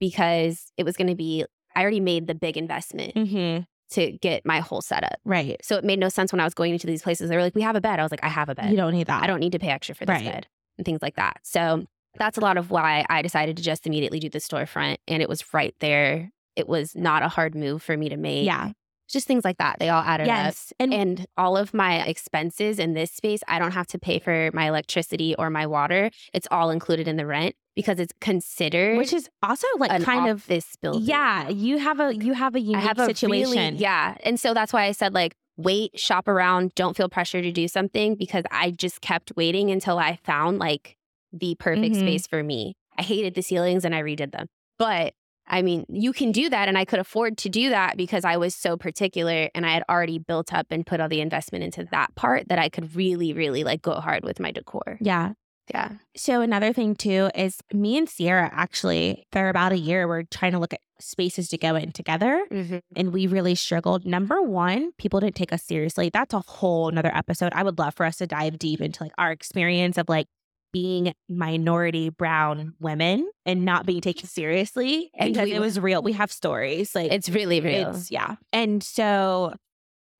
because 0.00 0.72
it 0.76 0.84
was 0.84 0.96
going 0.96 1.06
to 1.08 1.14
be 1.14 1.44
I 1.76 1.82
already 1.82 2.00
made 2.00 2.26
the 2.26 2.34
big 2.34 2.56
investment. 2.56 3.14
Mm-hmm 3.14 3.62
to 3.94 4.12
get 4.12 4.44
my 4.44 4.60
whole 4.60 4.80
setup. 4.80 5.16
Right. 5.24 5.56
So 5.62 5.76
it 5.76 5.84
made 5.84 5.98
no 5.98 6.08
sense 6.08 6.32
when 6.32 6.40
I 6.40 6.44
was 6.44 6.54
going 6.54 6.72
into 6.72 6.86
these 6.86 7.02
places. 7.02 7.30
They 7.30 7.36
were 7.36 7.42
like, 7.42 7.54
we 7.54 7.62
have 7.62 7.76
a 7.76 7.80
bed. 7.80 7.98
I 7.98 8.02
was 8.02 8.10
like, 8.12 8.22
I 8.22 8.28
have 8.28 8.48
a 8.48 8.54
bed. 8.54 8.70
You 8.70 8.76
don't 8.76 8.92
need 8.92 9.06
that. 9.06 9.22
I 9.22 9.26
don't 9.26 9.40
need 9.40 9.52
to 9.52 9.58
pay 9.58 9.70
extra 9.70 9.94
for 9.94 10.04
this 10.04 10.14
right. 10.14 10.24
bed 10.24 10.46
and 10.78 10.84
things 10.84 11.02
like 11.02 11.16
that. 11.16 11.40
So 11.42 11.86
that's 12.16 12.38
a 12.38 12.40
lot 12.40 12.56
of 12.56 12.70
why 12.70 13.04
I 13.08 13.22
decided 13.22 13.56
to 13.56 13.62
just 13.62 13.86
immediately 13.86 14.20
do 14.20 14.28
the 14.28 14.38
storefront. 14.38 14.98
And 15.08 15.22
it 15.22 15.28
was 15.28 15.44
right 15.52 15.74
there. 15.80 16.30
It 16.56 16.68
was 16.68 16.94
not 16.94 17.22
a 17.22 17.28
hard 17.28 17.54
move 17.54 17.82
for 17.82 17.96
me 17.96 18.08
to 18.08 18.16
make. 18.16 18.46
Yeah. 18.46 18.72
Just 19.08 19.26
things 19.26 19.44
like 19.44 19.58
that. 19.58 19.76
They 19.78 19.88
all 19.88 20.02
added 20.02 20.26
yes. 20.26 20.72
up. 20.72 20.76
And, 20.80 20.94
and 20.94 21.26
all 21.36 21.56
of 21.56 21.74
my 21.74 22.02
expenses 22.02 22.78
in 22.78 22.94
this 22.94 23.10
space, 23.10 23.40
I 23.46 23.58
don't 23.58 23.72
have 23.72 23.86
to 23.88 23.98
pay 23.98 24.18
for 24.18 24.50
my 24.52 24.68
electricity 24.68 25.34
or 25.36 25.50
my 25.50 25.66
water. 25.66 26.10
It's 26.32 26.48
all 26.50 26.70
included 26.70 27.06
in 27.06 27.16
the 27.16 27.26
rent 27.26 27.54
because 27.76 27.98
it's 27.98 28.14
considered 28.20 28.96
which 28.96 29.12
is 29.12 29.28
also 29.42 29.66
like 29.78 30.02
kind 30.02 30.28
of 30.28 30.46
this 30.46 30.76
building. 30.76 31.02
Yeah, 31.02 31.48
you 31.48 31.78
have 31.78 32.00
a 32.00 32.14
you 32.14 32.32
have 32.32 32.54
a 32.54 32.60
unique 32.60 32.84
have 32.84 32.98
a 32.98 33.06
situation. 33.06 33.74
Really, 33.74 33.76
yeah, 33.76 34.16
and 34.22 34.38
so 34.38 34.54
that's 34.54 34.72
why 34.72 34.84
I 34.84 34.92
said 34.92 35.12
like 35.12 35.34
wait, 35.56 35.98
shop 35.98 36.28
around, 36.28 36.74
don't 36.74 36.96
feel 36.96 37.08
pressure 37.08 37.40
to 37.40 37.52
do 37.52 37.68
something 37.68 38.16
because 38.16 38.44
I 38.50 38.70
just 38.70 39.00
kept 39.00 39.32
waiting 39.36 39.70
until 39.70 39.98
I 39.98 40.18
found 40.24 40.58
like 40.58 40.96
the 41.32 41.54
perfect 41.58 41.94
mm-hmm. 41.94 42.06
space 42.06 42.26
for 42.26 42.42
me. 42.42 42.74
I 42.98 43.02
hated 43.02 43.34
the 43.34 43.42
ceilings 43.42 43.84
and 43.84 43.94
I 43.94 44.02
redid 44.02 44.32
them, 44.32 44.46
but 44.78 45.14
I 45.46 45.62
mean, 45.62 45.84
you 45.88 46.12
can 46.12 46.32
do 46.32 46.48
that. 46.48 46.68
And 46.68 46.78
I 46.78 46.84
could 46.84 46.98
afford 46.98 47.36
to 47.38 47.48
do 47.48 47.70
that 47.70 47.96
because 47.96 48.24
I 48.24 48.36
was 48.36 48.54
so 48.54 48.76
particular 48.76 49.50
and 49.54 49.66
I 49.66 49.72
had 49.72 49.84
already 49.88 50.18
built 50.18 50.52
up 50.54 50.66
and 50.70 50.86
put 50.86 51.00
all 51.00 51.08
the 51.08 51.20
investment 51.20 51.64
into 51.64 51.86
that 51.90 52.14
part 52.14 52.48
that 52.48 52.58
I 52.58 52.68
could 52.68 52.96
really, 52.96 53.32
really 53.32 53.64
like 53.64 53.82
go 53.82 53.94
hard 53.94 54.24
with 54.24 54.40
my 54.40 54.50
decor. 54.50 54.98
Yeah. 55.00 55.32
Yeah. 55.72 55.92
So 56.14 56.42
another 56.42 56.72
thing 56.72 56.94
too 56.94 57.30
is 57.34 57.58
me 57.72 57.96
and 57.96 58.08
Sierra 58.08 58.50
actually 58.52 59.26
for 59.32 59.48
about 59.48 59.72
a 59.72 59.78
year 59.78 60.06
we're 60.06 60.24
trying 60.24 60.52
to 60.52 60.58
look 60.58 60.74
at 60.74 60.80
spaces 61.00 61.48
to 61.48 61.58
go 61.58 61.74
in 61.74 61.90
together 61.92 62.44
mm-hmm. 62.50 62.78
and 62.94 63.12
we 63.12 63.26
really 63.26 63.54
struggled. 63.54 64.04
Number 64.04 64.42
one, 64.42 64.92
people 64.98 65.20
didn't 65.20 65.36
take 65.36 65.52
us 65.52 65.62
seriously. 65.62 66.10
That's 66.12 66.34
a 66.34 66.40
whole 66.40 66.88
another 66.88 67.10
episode. 67.14 67.52
I 67.54 67.62
would 67.62 67.78
love 67.78 67.94
for 67.94 68.04
us 68.04 68.18
to 68.18 68.26
dive 68.26 68.58
deep 68.58 68.80
into 68.80 69.04
like 69.04 69.12
our 69.16 69.32
experience 69.32 69.96
of 69.96 70.08
like 70.08 70.26
being 70.74 71.14
minority 71.28 72.08
brown 72.08 72.74
women 72.80 73.30
and 73.46 73.64
not 73.64 73.86
being 73.86 74.00
taken 74.00 74.26
seriously 74.26 75.08
and 75.14 75.32
because 75.32 75.46
we, 75.48 75.54
it 75.54 75.60
was 75.60 75.78
real. 75.78 76.02
We 76.02 76.14
have 76.14 76.32
stories 76.32 76.96
like 76.96 77.12
it's 77.12 77.28
really 77.28 77.60
real. 77.60 77.94
It's, 77.94 78.10
yeah. 78.10 78.34
And 78.52 78.82
so 78.82 79.54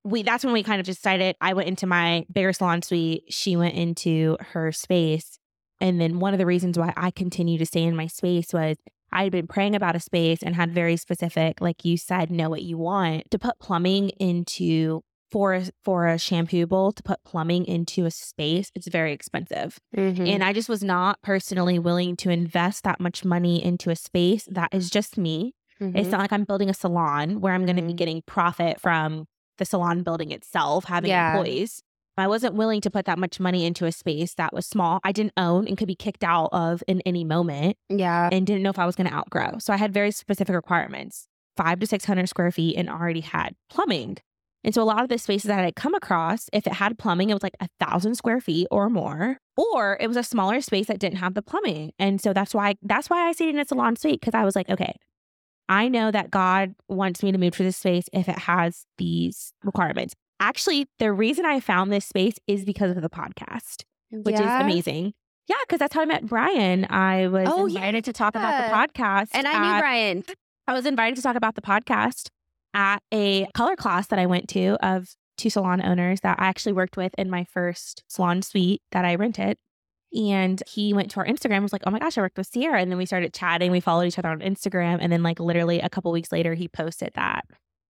we 0.05 0.23
that's 0.23 0.45
when 0.45 0.55
we 0.55 0.63
kind 0.63 0.79
of 0.79 0.87
decided 0.87 1.35
I 1.41 1.55
went 1.55 1.69
into 1.69 1.89
my 1.89 2.25
bigger 2.33 2.53
salon 2.53 2.83
suite, 2.83 3.25
she 3.31 3.57
went 3.57 3.75
into 3.75 4.37
her 4.53 4.71
space. 4.71 5.41
And 5.81 6.01
then 6.01 6.21
one 6.21 6.35
of 6.35 6.39
the 6.39 6.47
reasons 6.47 6.79
why 6.79 6.93
I 6.97 7.11
continue 7.11 7.59
to 7.59 7.67
stay 7.67 7.83
in 7.83 7.97
my 7.97 8.07
space 8.07 8.53
was 8.53 8.77
I 9.11 9.25
had 9.25 9.33
been 9.33 9.49
praying 9.49 9.75
about 9.75 9.97
a 9.97 10.01
space 10.01 10.41
and 10.41 10.55
had 10.55 10.73
very 10.73 10.97
specific, 10.97 11.61
like 11.61 11.85
you 11.85 11.97
said, 11.97 12.31
know 12.31 12.49
what 12.49 12.63
you 12.63 12.79
want 12.79 13.29
to 13.33 13.41
put 13.41 13.59
plumbing 13.59 14.11
into 14.21 15.03
for 15.31 15.55
a, 15.55 15.65
for 15.83 16.07
a 16.07 16.19
shampoo 16.19 16.67
bowl 16.67 16.93
to 16.93 17.03
put 17.03 17.23
plumbing 17.25 17.65
into 17.67 18.07
a 18.07 18.11
space, 18.11 18.71
it's 18.75 18.89
very 18.89 19.13
expensive. 19.13 19.79
Mm-hmm. 19.97 20.27
And 20.27 20.45
I 20.45 20.53
just 20.53 20.69
was 20.69 20.83
not 20.83 21.21
personally 21.23 21.79
willing 21.79 22.17
to 22.17 22.31
invest 22.31 22.85
that 22.85 23.01
much 23.01 23.25
money 23.25 23.63
into 23.63 23.91
a 23.91 23.97
space 23.97 24.49
that 24.51 24.73
is 24.73 24.91
just 24.91 25.19
me. 25.19 25.55
Mm-hmm. 25.81 25.97
It's 25.97 26.11
not 26.11 26.21
like 26.21 26.33
I'm 26.33 26.45
building 26.45 26.71
a 26.71 26.75
salon 26.75 27.41
where 27.41 27.53
I'm 27.53 27.67
going 27.67 27.77
to 27.77 27.83
be 27.83 27.89
mm-hmm. 27.89 27.97
getting 27.97 28.23
profit 28.27 28.81
from 28.81 29.27
the 29.59 29.65
salon 29.65 30.03
building 30.03 30.31
itself, 30.31 30.85
having 30.85 31.11
yeah. 31.11 31.33
employees. 31.33 31.83
I 32.17 32.29
wasn't 32.29 32.55
willing 32.55 32.81
to 32.83 32.91
put 32.91 33.07
that 33.07 33.19
much 33.19 33.41
money 33.41 33.67
into 33.67 33.87
a 33.87 33.93
space 33.93 34.35
that 34.35 34.53
was 34.53 34.67
small. 34.67 35.01
I 35.03 35.11
didn't 35.11 35.33
own 35.37 35.67
and 35.67 35.77
could 35.77 35.89
be 35.89 35.97
kicked 35.97 36.23
out 36.23 36.51
of 36.53 36.83
in 36.87 37.01
any 37.01 37.25
moment. 37.25 37.77
Yeah. 37.89 38.29
And 38.31 38.47
didn't 38.47 38.63
know 38.63 38.71
if 38.71 38.79
I 38.79 38.87
was 38.87 38.95
going 38.95 39.09
to 39.09 39.15
outgrow. 39.15 39.59
So 39.59 39.73
I 39.73 39.77
had 39.77 39.93
very 39.93 40.13
specific 40.13 40.55
requirements 40.55 41.27
five 41.57 41.79
to 41.81 41.87
600 41.87 42.29
square 42.29 42.51
feet 42.51 42.77
and 42.77 42.89
already 42.89 43.21
had 43.21 43.55
plumbing. 43.71 44.19
And 44.65 44.75
so 44.75 44.83
a 44.83 44.85
lot 44.85 45.03
of 45.03 45.11
the 45.11 45.19
spaces 45.19 45.49
that 45.49 45.61
I 45.61 45.65
had 45.65 45.77
come 45.77 45.95
across, 45.95 46.49
if 46.53 46.67
it 46.67 46.73
had 46.73 46.99
plumbing, 46.99 47.29
it 47.29 47.35
was 47.35 47.43
like 47.43 47.57
a 47.61 47.69
thousand 47.79 48.15
square 48.15 48.41
feet 48.41 48.67
or 48.71 48.89
more, 48.89 49.37
or 49.57 49.99
it 50.01 50.09
was 50.09 50.17
a 50.17 50.23
smaller 50.23 50.63
space 50.63 50.87
that 50.87 50.99
didn't 50.99 51.19
have 51.19 51.35
the 51.35 51.43
plumbing. 51.43 51.93
And 51.99 52.21
so 52.21 52.33
that's 52.33 52.55
why 52.55 52.77
that's 52.83 53.11
why 53.11 53.29
I 53.29 53.33
stayed 53.33 53.51
in 53.51 53.59
a 53.59 53.67
salon 53.67 53.97
suite 53.97 54.21
because 54.21 54.35
I 54.35 54.45
was 54.45 54.57
like, 54.57 54.71
okay, 54.71 54.97
I 55.69 55.89
know 55.89 56.11
that 56.11 56.31
God 56.31 56.75
wants 56.89 57.23
me 57.23 57.31
to 57.31 57.39
move 57.39 57.57
to 57.57 57.63
this 57.63 57.77
space 57.77 58.07
if 58.13 58.29
it 58.29 58.39
has 58.39 58.87
these 58.97 59.53
requirements. 59.63 60.15
Actually, 60.41 60.87
the 60.99 61.13
reason 61.13 61.45
I 61.45 61.61
found 61.61 61.93
this 61.93 62.07
space 62.07 62.35
is 62.47 62.65
because 62.65 62.91
of 62.91 63.03
the 63.03 63.11
podcast, 63.11 63.85
which 64.11 64.35
yeah. 64.35 64.61
is 64.61 64.65
amazing. 64.65 65.13
Yeah, 65.47 65.57
because 65.67 65.79
that's 65.79 65.95
how 65.95 66.01
I 66.01 66.07
met 66.07 66.27
Brian. 66.27 66.87
I 66.89 67.29
was 67.29 67.49
oh, 67.51 67.67
invited 67.67 67.97
yeah. 67.97 68.01
to 68.01 68.13
talk 68.15 68.35
about 68.35 68.67
the 68.67 68.75
podcast. 68.75 69.29
And 69.33 69.47
I 69.47 69.53
at, 69.53 69.61
knew 69.61 69.79
Brian. 69.79 70.25
I 70.67 70.73
was 70.73 70.87
invited 70.87 71.17
to 71.17 71.23
talk 71.23 71.37
about 71.37 71.55
the 71.55 71.61
podcast 71.61 72.31
at 72.75 73.03
a 73.13 73.47
color 73.55 73.77
class 73.77 74.09
that 74.09 74.19
I 74.19 74.27
went 74.27 74.49
to 74.51 74.77
of 74.85 75.15
two 75.37 75.51
salon 75.51 75.85
owners 75.85 76.21
that 76.21 76.39
I 76.39 76.47
actually 76.47 76.73
worked 76.73 76.97
with 76.97 77.15
in 77.17 77.31
my 77.31 77.45
first 77.45 78.03
salon 78.09 78.43
suite 78.43 78.83
that 78.93 79.05
I 79.05 79.15
rented. 79.15 79.57
And 80.15 80.63
he 80.69 80.93
went 80.93 81.11
to 81.13 81.21
our 81.21 81.27
Instagram, 81.27 81.63
was 81.63 81.73
like, 81.73 81.83
oh 81.87 81.91
my 81.91 81.99
gosh, 81.99 82.17
I 82.17 82.21
worked 82.21 82.39
with 82.39 82.47
Sierra. 82.47 82.81
And 82.81 82.91
then 82.91 82.99
we 82.99 83.07
started 83.07 83.35
chatting. 83.35 83.73
We 83.73 83.81
followed 83.81 84.05
each 84.05 84.19
other 84.19 84.29
on 84.29 84.41
Instagram. 84.41 84.99
And 85.01 85.13
then, 85.13 85.25
like, 85.25 85.41
literally 85.41 85.81
a 85.81 85.89
couple 85.89 86.13
weeks 86.13 86.31
later, 86.31 86.55
he 86.55 86.69
posted 86.69 87.11
that 87.17 87.45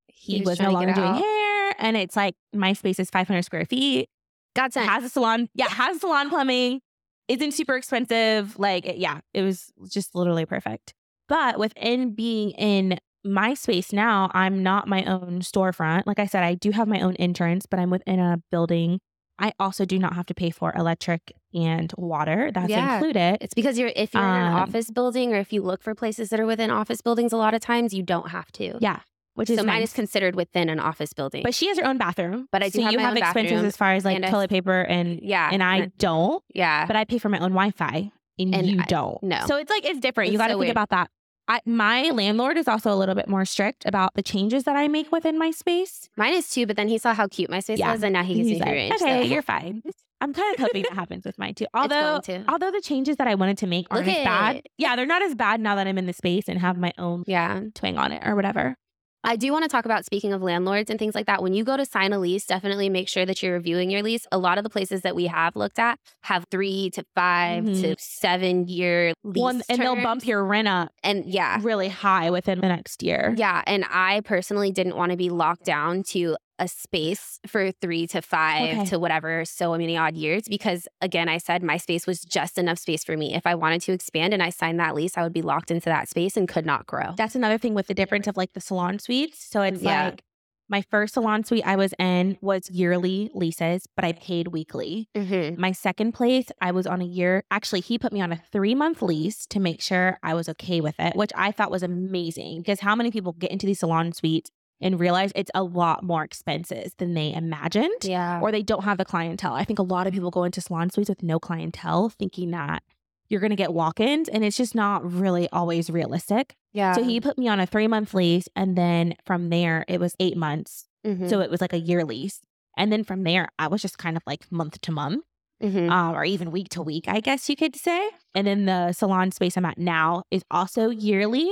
he, 0.06 0.38
he 0.38 0.40
was, 0.40 0.50
was 0.50 0.60
no 0.60 0.70
longer 0.70 0.94
doing 0.94 1.14
hair. 1.14 1.74
And 1.78 1.98
it's 1.98 2.16
like, 2.16 2.34
my 2.54 2.72
space 2.72 2.98
is 2.98 3.10
500 3.10 3.42
square 3.42 3.66
feet. 3.66 4.08
It. 4.56 4.76
Has 4.76 5.04
a 5.04 5.08
salon. 5.10 5.48
Yeah, 5.54 5.68
has 5.68 6.00
salon 6.00 6.30
plumbing. 6.30 6.80
Isn't 7.28 7.52
super 7.52 7.76
expensive. 7.76 8.58
Like, 8.58 8.86
it, 8.86 8.96
yeah, 8.96 9.20
it 9.34 9.42
was 9.42 9.70
just 9.90 10.14
literally 10.14 10.46
perfect. 10.46 10.94
But 11.28 11.58
within 11.58 12.14
being 12.14 12.50
in 12.52 12.98
my 13.24 13.54
space 13.54 13.92
now, 13.92 14.30
I'm 14.34 14.62
not 14.62 14.86
my 14.86 15.04
own 15.04 15.40
storefront. 15.40 16.04
Like 16.06 16.18
I 16.18 16.26
said, 16.26 16.42
I 16.42 16.54
do 16.54 16.70
have 16.70 16.88
my 16.88 17.00
own 17.00 17.16
entrance, 17.16 17.66
but 17.66 17.80
I'm 17.80 17.90
within 17.90 18.18
a 18.18 18.42
building. 18.50 19.00
I 19.38 19.52
also 19.58 19.84
do 19.84 19.98
not 19.98 20.14
have 20.14 20.26
to 20.26 20.34
pay 20.34 20.50
for 20.50 20.72
electric 20.76 21.32
and 21.52 21.92
water. 21.96 22.50
That's 22.54 22.68
yeah. 22.68 22.94
included. 22.94 23.38
It's 23.40 23.54
because 23.54 23.78
you're 23.78 23.90
if 23.96 24.14
you're 24.14 24.22
um, 24.22 24.36
in 24.36 24.42
an 24.42 24.52
um, 24.52 24.54
office 24.54 24.90
building 24.90 25.32
or 25.32 25.38
if 25.38 25.52
you 25.52 25.62
look 25.62 25.82
for 25.82 25.94
places 25.94 26.28
that 26.28 26.38
are 26.38 26.46
within 26.46 26.70
office 26.70 27.00
buildings, 27.00 27.32
a 27.32 27.36
lot 27.36 27.54
of 27.54 27.60
times 27.60 27.92
you 27.92 28.02
don't 28.02 28.28
have 28.28 28.52
to. 28.52 28.78
Yeah. 28.80 29.00
Which 29.34 29.50
is 29.50 29.58
so 29.58 29.64
nice. 29.64 29.74
mine 29.74 29.82
is 29.82 29.92
considered 29.92 30.36
within 30.36 30.68
an 30.68 30.78
office 30.78 31.12
building. 31.12 31.42
But 31.42 31.54
she 31.54 31.66
has 31.66 31.78
her 31.78 31.84
own 31.84 31.98
bathroom. 31.98 32.46
But 32.52 32.62
I 32.62 32.68
do 32.68 32.78
so 32.78 32.82
have 32.84 32.92
you 32.92 33.00
have 33.00 33.16
expenses 33.16 33.64
as 33.64 33.76
far 33.76 33.94
as 33.94 34.04
like 34.04 34.24
toilet 34.30 34.50
paper 34.50 34.82
and 34.82 35.18
yeah, 35.20 35.50
and 35.52 35.62
I 35.62 35.90
don't. 35.98 36.42
Yeah. 36.54 36.86
But 36.86 36.94
I 36.94 37.04
pay 37.04 37.18
for 37.18 37.28
my 37.28 37.38
own 37.38 37.50
Wi-Fi 37.50 38.12
and, 38.38 38.54
and 38.54 38.66
you 38.68 38.80
I, 38.80 38.84
don't. 38.84 39.20
No. 39.24 39.44
So 39.46 39.56
it's 39.56 39.70
like 39.70 39.84
it's 39.84 39.98
different. 39.98 40.28
It's 40.28 40.32
you 40.32 40.38
got 40.38 40.48
to 40.48 40.52
so 40.52 40.58
think 40.58 40.66
weird. 40.66 40.70
about 40.70 40.90
that. 40.90 41.10
I, 41.46 41.60
my 41.66 42.10
landlord 42.10 42.56
is 42.56 42.68
also 42.68 42.92
a 42.92 42.96
little 42.96 43.14
bit 43.14 43.28
more 43.28 43.44
strict 43.44 43.84
about 43.86 44.14
the 44.14 44.22
changes 44.22 44.64
that 44.64 44.76
I 44.76 44.88
make 44.88 45.12
within 45.12 45.38
my 45.38 45.50
space. 45.50 46.08
Mine 46.16 46.34
is 46.34 46.48
too, 46.48 46.66
but 46.66 46.76
then 46.76 46.88
he 46.88 46.98
saw 46.98 47.12
how 47.12 47.28
cute 47.28 47.50
my 47.50 47.60
space 47.60 47.78
yeah. 47.78 47.92
was, 47.92 48.02
and 48.02 48.12
now 48.12 48.22
he 48.22 48.36
can 48.36 48.44
see 48.44 48.58
like, 48.58 48.92
Okay, 48.94 48.98
so. 48.98 49.20
you're 49.22 49.42
fine. 49.42 49.82
I'm 50.20 50.32
kind 50.32 50.54
of 50.54 50.60
hoping 50.64 50.84
that 50.84 50.94
happens 50.94 51.26
with 51.26 51.38
mine 51.38 51.54
too. 51.54 51.66
Although, 51.74 52.20
although 52.48 52.70
the 52.70 52.80
changes 52.80 53.16
that 53.16 53.26
I 53.26 53.34
wanted 53.34 53.58
to 53.58 53.66
make 53.66 53.86
aren't 53.90 54.08
as 54.08 54.24
bad. 54.24 54.62
Yeah, 54.78 54.96
they're 54.96 55.04
not 55.04 55.22
as 55.22 55.34
bad 55.34 55.60
now 55.60 55.74
that 55.74 55.86
I'm 55.86 55.98
in 55.98 56.06
the 56.06 56.14
space 56.14 56.48
and 56.48 56.58
have 56.58 56.78
my 56.78 56.92
own 56.96 57.24
yeah 57.26 57.60
twang 57.74 57.98
on 57.98 58.12
it 58.12 58.22
or 58.26 58.34
whatever. 58.34 58.76
I 59.24 59.36
do 59.36 59.52
want 59.52 59.64
to 59.64 59.68
talk 59.68 59.86
about 59.86 60.04
speaking 60.04 60.34
of 60.34 60.42
landlords 60.42 60.90
and 60.90 60.98
things 60.98 61.14
like 61.14 61.26
that. 61.26 61.42
When 61.42 61.54
you 61.54 61.64
go 61.64 61.76
to 61.76 61.86
sign 61.86 62.12
a 62.12 62.18
lease, 62.18 62.44
definitely 62.44 62.90
make 62.90 63.08
sure 63.08 63.24
that 63.24 63.42
you're 63.42 63.54
reviewing 63.54 63.90
your 63.90 64.02
lease. 64.02 64.26
A 64.30 64.38
lot 64.38 64.58
of 64.58 64.64
the 64.64 64.70
places 64.70 65.00
that 65.00 65.16
we 65.16 65.26
have 65.26 65.56
looked 65.56 65.78
at 65.78 65.98
have 66.22 66.44
three 66.50 66.90
to 66.90 67.04
5 67.14 67.64
mm-hmm. 67.64 67.80
to 67.80 67.96
seven 67.98 68.68
year 68.68 69.14
lease. 69.24 69.40
Well, 69.40 69.48
and 69.48 69.62
terms. 69.66 69.78
they'll 69.78 70.02
bump 70.02 70.26
your 70.26 70.44
rent 70.44 70.68
up 70.68 70.90
and 71.02 71.24
yeah, 71.24 71.58
really 71.62 71.88
high 71.88 72.30
within 72.30 72.60
the 72.60 72.68
next 72.68 73.02
year. 73.02 73.34
Yeah. 73.36 73.62
And 73.66 73.86
I 73.90 74.20
personally 74.20 74.70
didn't 74.70 74.96
want 74.96 75.10
to 75.12 75.16
be 75.16 75.30
locked 75.30 75.64
down 75.64 76.02
to 76.08 76.36
a 76.58 76.68
space 76.68 77.40
for 77.46 77.72
three 77.72 78.06
to 78.06 78.22
five 78.22 78.78
okay. 78.78 78.84
to 78.86 78.98
whatever 78.98 79.44
so 79.44 79.76
many 79.76 79.96
odd 79.96 80.14
years 80.14 80.44
because 80.48 80.86
again 81.00 81.28
i 81.28 81.38
said 81.38 81.62
my 81.62 81.76
space 81.76 82.06
was 82.06 82.20
just 82.20 82.58
enough 82.58 82.78
space 82.78 83.02
for 83.04 83.16
me 83.16 83.34
if 83.34 83.46
i 83.46 83.54
wanted 83.54 83.80
to 83.80 83.92
expand 83.92 84.32
and 84.32 84.42
i 84.42 84.50
signed 84.50 84.78
that 84.78 84.94
lease 84.94 85.16
i 85.18 85.22
would 85.22 85.32
be 85.32 85.42
locked 85.42 85.70
into 85.70 85.86
that 85.86 86.08
space 86.08 86.36
and 86.36 86.48
could 86.48 86.66
not 86.66 86.86
grow 86.86 87.12
that's 87.16 87.34
another 87.34 87.58
thing 87.58 87.74
with 87.74 87.86
the 87.86 87.94
difference 87.94 88.26
of 88.26 88.36
like 88.36 88.52
the 88.52 88.60
salon 88.60 88.98
suites 88.98 89.44
so 89.44 89.62
it's 89.62 89.82
yeah. 89.82 90.06
like 90.06 90.22
my 90.68 90.82
first 90.90 91.14
salon 91.14 91.44
suite 91.44 91.66
I 91.66 91.76
was 91.76 91.92
in 91.98 92.38
was 92.40 92.70
yearly 92.70 93.30
leases, 93.34 93.86
but 93.94 94.04
I 94.04 94.12
paid 94.12 94.48
weekly. 94.48 95.08
Mm-hmm. 95.14 95.60
My 95.60 95.72
second 95.72 96.12
place, 96.12 96.46
I 96.60 96.72
was 96.72 96.86
on 96.86 97.02
a 97.02 97.04
year. 97.04 97.44
Actually, 97.50 97.80
he 97.80 97.98
put 97.98 98.12
me 98.12 98.20
on 98.20 98.32
a 98.32 98.42
three 98.50 98.74
month 98.74 99.02
lease 99.02 99.46
to 99.48 99.60
make 99.60 99.82
sure 99.82 100.18
I 100.22 100.34
was 100.34 100.48
okay 100.48 100.80
with 100.80 100.98
it, 100.98 101.16
which 101.16 101.32
I 101.34 101.52
thought 101.52 101.70
was 101.70 101.82
amazing 101.82 102.62
because 102.62 102.80
how 102.80 102.96
many 102.96 103.10
people 103.10 103.32
get 103.32 103.50
into 103.50 103.66
these 103.66 103.80
salon 103.80 104.12
suites 104.12 104.50
and 104.84 105.00
realize 105.00 105.32
it's 105.34 105.50
a 105.54 105.62
lot 105.62 106.04
more 106.04 106.22
expenses 106.22 106.92
than 106.98 107.14
they 107.14 107.32
imagined. 107.32 108.04
Yeah. 108.04 108.38
Or 108.40 108.52
they 108.52 108.62
don't 108.62 108.84
have 108.84 108.98
the 108.98 109.04
clientele. 109.04 109.54
I 109.54 109.64
think 109.64 109.78
a 109.78 109.82
lot 109.82 110.06
of 110.06 110.12
people 110.12 110.30
go 110.30 110.44
into 110.44 110.60
salon 110.60 110.90
suites 110.90 111.08
with 111.08 111.22
no 111.22 111.40
clientele 111.40 112.10
thinking 112.10 112.50
that 112.50 112.82
you're 113.30 113.40
going 113.40 113.50
to 113.50 113.56
get 113.56 113.72
walk 113.72 113.98
ins, 113.98 114.28
and 114.28 114.44
it's 114.44 114.58
just 114.58 114.74
not 114.74 115.10
really 115.10 115.48
always 115.50 115.88
realistic. 115.88 116.54
Yeah. 116.74 116.92
So 116.92 117.02
he 117.02 117.18
put 117.18 117.38
me 117.38 117.48
on 117.48 117.58
a 117.58 117.66
three 117.66 117.88
month 117.88 118.12
lease. 118.12 118.46
And 118.54 118.76
then 118.76 119.16
from 119.24 119.48
there, 119.48 119.86
it 119.88 119.98
was 119.98 120.14
eight 120.20 120.36
months. 120.36 120.86
Mm-hmm. 121.04 121.28
So 121.28 121.40
it 121.40 121.50
was 121.50 121.62
like 121.62 121.72
a 121.72 121.78
year 121.78 122.04
lease. 122.04 122.42
And 122.76 122.92
then 122.92 123.04
from 123.04 123.24
there, 123.24 123.48
I 123.58 123.68
was 123.68 123.80
just 123.80 123.96
kind 123.96 124.18
of 124.18 124.22
like 124.26 124.52
month 124.52 124.80
to 124.82 124.92
month. 124.92 125.24
Mm-hmm. 125.62 125.88
Uh, 125.88 126.12
or 126.12 126.26
even 126.26 126.50
week 126.50 126.68
to 126.70 126.82
week, 126.82 127.08
I 127.08 127.20
guess 127.20 127.48
you 127.48 127.56
could 127.56 127.74
say. 127.74 128.10
And 128.34 128.46
then 128.46 128.66
the 128.66 128.92
salon 128.92 129.30
space 129.32 129.56
I'm 129.56 129.64
at 129.64 129.78
now 129.78 130.24
is 130.30 130.42
also 130.50 130.90
yearly, 130.90 131.50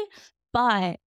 but 0.52 0.98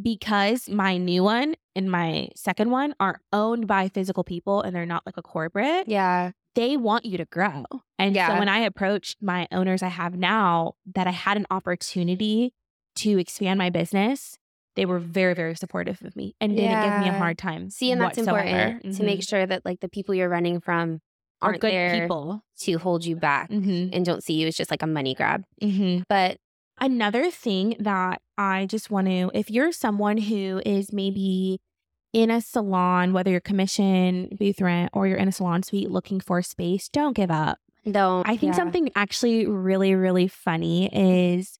because 0.00 0.68
my 0.68 0.96
new 0.96 1.24
one 1.24 1.54
and 1.74 1.90
my 1.90 2.28
second 2.34 2.70
one 2.70 2.94
are 3.00 3.20
owned 3.32 3.66
by 3.66 3.88
physical 3.88 4.24
people 4.24 4.62
and 4.62 4.74
they're 4.74 4.86
not 4.86 5.04
like 5.06 5.16
a 5.16 5.22
corporate. 5.22 5.88
Yeah. 5.88 6.32
They 6.54 6.76
want 6.76 7.04
you 7.04 7.18
to 7.18 7.24
grow. 7.24 7.64
And 7.98 8.14
yeah. 8.14 8.28
so 8.28 8.38
when 8.38 8.48
I 8.48 8.58
approached 8.60 9.18
my 9.22 9.46
owners 9.52 9.82
I 9.82 9.88
have 9.88 10.16
now 10.16 10.74
that 10.94 11.06
I 11.06 11.10
had 11.10 11.36
an 11.36 11.46
opportunity 11.50 12.52
to 12.96 13.18
expand 13.18 13.58
my 13.58 13.70
business, 13.70 14.38
they 14.74 14.84
were 14.86 14.98
very, 14.98 15.34
very 15.34 15.54
supportive 15.54 16.02
of 16.02 16.16
me 16.16 16.34
and 16.40 16.56
didn't 16.56 16.82
give 16.82 17.00
me 17.00 17.08
a 17.08 17.18
hard 17.18 17.38
time. 17.38 17.70
See, 17.70 17.90
and 17.90 18.00
that's 18.00 18.16
whatsoever. 18.16 18.40
important 18.40 18.82
mm-hmm. 18.82 18.96
to 18.96 19.02
make 19.04 19.20
mm-hmm. 19.20 19.36
sure 19.36 19.46
that 19.46 19.64
like 19.64 19.80
the 19.80 19.88
people 19.88 20.14
you're 20.14 20.28
running 20.28 20.60
from 20.60 21.00
aren't 21.40 21.60
good 21.60 22.00
people 22.00 22.42
to 22.58 22.78
hold 22.78 23.04
you 23.04 23.14
back 23.14 23.50
mm-hmm. 23.50 23.94
and 23.94 24.04
don't 24.04 24.24
see 24.24 24.34
you 24.34 24.48
as 24.48 24.56
just 24.56 24.70
like 24.70 24.82
a 24.82 24.86
money 24.86 25.14
grab. 25.14 25.44
Mm-hmm. 25.62 26.02
But 26.08 26.38
Another 26.80 27.30
thing 27.30 27.76
that 27.80 28.22
I 28.38 28.66
just 28.66 28.90
want 28.90 29.08
to, 29.08 29.30
if 29.34 29.50
you're 29.50 29.72
someone 29.72 30.16
who 30.16 30.62
is 30.64 30.92
maybe 30.92 31.60
in 32.12 32.30
a 32.30 32.40
salon, 32.40 33.12
whether 33.12 33.30
you're 33.30 33.40
commission, 33.40 34.28
booth 34.38 34.60
rent, 34.60 34.90
or 34.94 35.06
you're 35.06 35.18
in 35.18 35.28
a 35.28 35.32
salon 35.32 35.62
suite 35.62 35.90
looking 35.90 36.20
for 36.20 36.40
space, 36.40 36.88
don't 36.88 37.14
give 37.14 37.30
up. 37.30 37.58
Don't. 37.90 38.28
I 38.28 38.36
think 38.36 38.52
yeah. 38.52 38.56
something 38.56 38.90
actually 38.94 39.46
really, 39.46 39.94
really 39.94 40.28
funny 40.28 40.88
is 40.92 41.58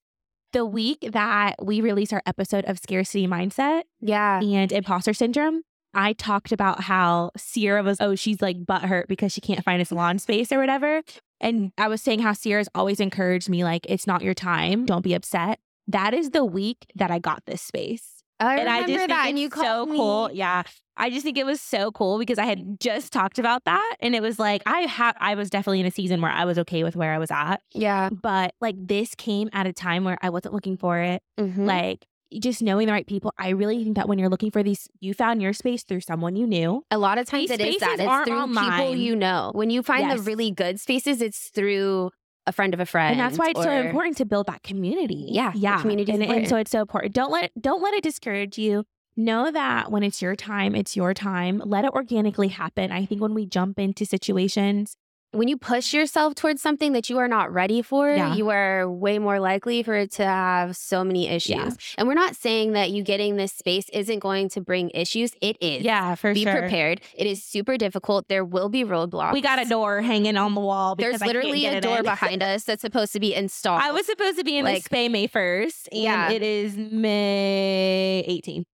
the 0.53 0.65
week 0.65 1.09
that 1.11 1.55
we 1.61 1.81
release 1.81 2.13
our 2.13 2.23
episode 2.25 2.65
of 2.65 2.79
Scarcity 2.79 3.27
Mindset 3.27 3.83
yeah. 3.99 4.39
and 4.41 4.71
Imposter 4.71 5.13
Syndrome. 5.13 5.61
I 5.93 6.13
talked 6.13 6.51
about 6.51 6.81
how 6.81 7.31
Sierra 7.35 7.83
was, 7.83 7.97
oh, 7.99 8.15
she's 8.15 8.41
like 8.41 8.63
butthurt 8.63 9.07
because 9.07 9.31
she 9.31 9.41
can't 9.41 9.63
find 9.63 9.81
a 9.81 9.85
salon 9.85 10.19
space 10.19 10.51
or 10.51 10.59
whatever. 10.59 11.01
And 11.41 11.71
I 11.77 11.87
was 11.87 12.01
saying 12.01 12.19
how 12.19 12.33
Sierra's 12.33 12.69
always 12.75 12.99
encouraged 12.99 13.49
me, 13.49 13.63
like, 13.63 13.85
it's 13.89 14.05
not 14.05 14.21
your 14.21 14.33
time. 14.33 14.85
Don't 14.85 15.03
be 15.03 15.13
upset. 15.13 15.59
That 15.89 16.13
is 16.13 16.29
the 16.29 16.45
week 16.45 16.85
that 16.95 17.11
I 17.11 17.19
got 17.19 17.43
this 17.45 17.61
space. 17.61 18.23
I 18.39 18.57
and 18.57 18.69
I 18.69 18.87
just 18.87 19.07
that. 19.09 19.27
and 19.27 19.37
you 19.37 19.49
so 19.49 19.85
me. 19.85 19.97
cool. 19.97 20.29
Yeah. 20.31 20.63
I 20.95 21.09
just 21.09 21.23
think 21.23 21.37
it 21.37 21.45
was 21.45 21.59
so 21.59 21.91
cool 21.91 22.19
because 22.19 22.37
I 22.37 22.45
had 22.45 22.79
just 22.79 23.11
talked 23.11 23.39
about 23.39 23.65
that. 23.65 23.95
And 23.99 24.15
it 24.15 24.21
was 24.21 24.39
like, 24.39 24.61
I 24.65 24.81
have, 24.81 25.15
I 25.19 25.35
was 25.35 25.49
definitely 25.49 25.81
in 25.81 25.85
a 25.85 25.91
season 25.91 26.21
where 26.21 26.31
I 26.31 26.45
was 26.45 26.57
okay 26.59 26.83
with 26.83 26.95
where 26.95 27.13
I 27.13 27.17
was 27.17 27.31
at. 27.31 27.61
Yeah. 27.73 28.09
But 28.09 28.53
like 28.61 28.75
this 28.77 29.15
came 29.15 29.49
at 29.51 29.67
a 29.67 29.73
time 29.73 30.03
where 30.05 30.17
I 30.21 30.29
wasn't 30.29 30.53
looking 30.53 30.77
for 30.77 30.99
it. 30.99 31.21
Mm-hmm. 31.37 31.65
Like, 31.65 32.05
just 32.37 32.61
knowing 32.61 32.85
the 32.85 32.93
right 32.93 33.07
people. 33.07 33.33
I 33.39 33.49
really 33.49 33.83
think 33.83 33.95
that 33.95 34.07
when 34.07 34.19
you're 34.19 34.29
looking 34.29 34.51
for 34.51 34.61
these, 34.61 34.87
you 34.99 35.13
found 35.15 35.41
your 35.41 35.53
space 35.53 35.83
through 35.83 36.01
someone 36.01 36.35
you 36.35 36.45
knew. 36.45 36.83
A 36.91 36.97
lot 36.97 37.17
of 37.17 37.25
times 37.25 37.49
these 37.49 37.59
it 37.59 37.61
is 37.61 37.79
that. 37.79 37.99
It's 37.99 38.29
through 38.29 38.39
online. 38.39 38.71
people 38.71 38.95
you 38.95 39.15
know. 39.15 39.51
When 39.55 39.71
you 39.71 39.81
find 39.81 40.07
yes. 40.07 40.19
the 40.19 40.23
really 40.23 40.51
good 40.51 40.79
spaces, 40.79 41.21
it's 41.21 41.49
through 41.49 42.11
a 42.49 42.51
friend 42.51 42.73
of 42.73 42.79
a 42.79 42.85
friend. 42.85 43.11
And 43.11 43.19
that's 43.19 43.37
why 43.37 43.49
it's 43.49 43.59
or, 43.59 43.63
so 43.63 43.71
important 43.71 44.17
to 44.17 44.25
build 44.25 44.47
that 44.47 44.63
community. 44.63 45.27
Yeah. 45.29 45.53
Yeah. 45.55 45.81
Community 45.81 46.11
and, 46.11 46.23
and, 46.23 46.47
so 46.49 46.57
it's 46.57 46.71
so 46.71 46.81
important. 46.81 47.13
Don't 47.13 47.31
let 47.31 47.51
don't 47.59 47.81
let 47.81 47.93
it 47.93 48.03
discourage 48.03 48.57
you. 48.57 48.83
know 49.15 49.51
that 49.51 49.91
when 49.91 50.01
it's 50.03 50.21
your 50.21 50.35
time, 50.35 50.75
it's 50.75 50.95
your 50.95 51.13
time. 51.13 51.61
Let 51.65 51.85
it 51.85 51.91
organically 51.91 52.47
happen. 52.49 52.91
I 52.91 53.05
think 53.05 53.21
when 53.21 53.33
we 53.33 53.45
jump 53.45 53.79
into 53.79 54.05
situations, 54.05 54.95
when 55.31 55.47
you 55.47 55.57
push 55.57 55.93
yourself 55.93 56.33
towards 56.33 56.61
something 56.61 56.93
that 56.93 57.09
you 57.09 57.19
are 57.19 57.27
not 57.27 57.53
ready 57.53 57.81
for, 57.81 58.09
yeah. 58.09 58.35
you 58.35 58.49
are 58.49 58.89
way 58.89 59.19
more 59.19 59.39
likely 59.39 59.83
for 59.83 59.95
it 59.95 60.11
to 60.13 60.25
have 60.25 60.75
so 60.75 61.03
many 61.03 61.27
issues. 61.27 61.49
Yeah. 61.49 61.71
And 61.97 62.07
we're 62.07 62.15
not 62.15 62.35
saying 62.35 62.71
that 62.73 62.89
you 62.89 63.03
getting 63.03 63.35
this 63.35 63.53
space 63.53 63.89
isn't 63.93 64.19
going 64.19 64.49
to 64.49 64.61
bring 64.61 64.89
issues. 64.91 65.33
It 65.41 65.57
is. 65.61 65.83
Yeah, 65.83 66.15
for 66.15 66.33
Be 66.33 66.43
sure. 66.43 66.53
Be 66.53 66.59
prepared. 66.61 67.01
It 67.15 67.27
is 67.27 67.43
super 67.43 67.77
difficult. 67.77 68.27
There 68.27 68.43
will 68.43 68.69
be 68.69 68.83
roadblocks. 68.83 69.33
We 69.33 69.41
got 69.41 69.61
a 69.61 69.65
door 69.65 70.01
hanging 70.01 70.35
on 70.35 70.55
the 70.55 70.61
wall. 70.61 70.95
There's 70.95 71.21
literally 71.21 71.65
a 71.65 71.79
door 71.79 72.01
behind 72.03 72.41
us 72.41 72.63
that's 72.63 72.81
supposed 72.81 73.13
to 73.13 73.19
be 73.19 73.35
installed. 73.35 73.81
I 73.81 73.91
was 73.91 74.07
supposed 74.07 74.39
to 74.39 74.43
be 74.43 74.57
in 74.57 74.65
like, 74.65 74.83
the 74.83 74.89
Spay 74.89 75.11
May 75.11 75.27
1st, 75.27 75.89
and 75.91 76.01
yeah. 76.01 76.31
it 76.31 76.41
is 76.41 76.75
May 76.75 78.25
18th. 78.27 78.65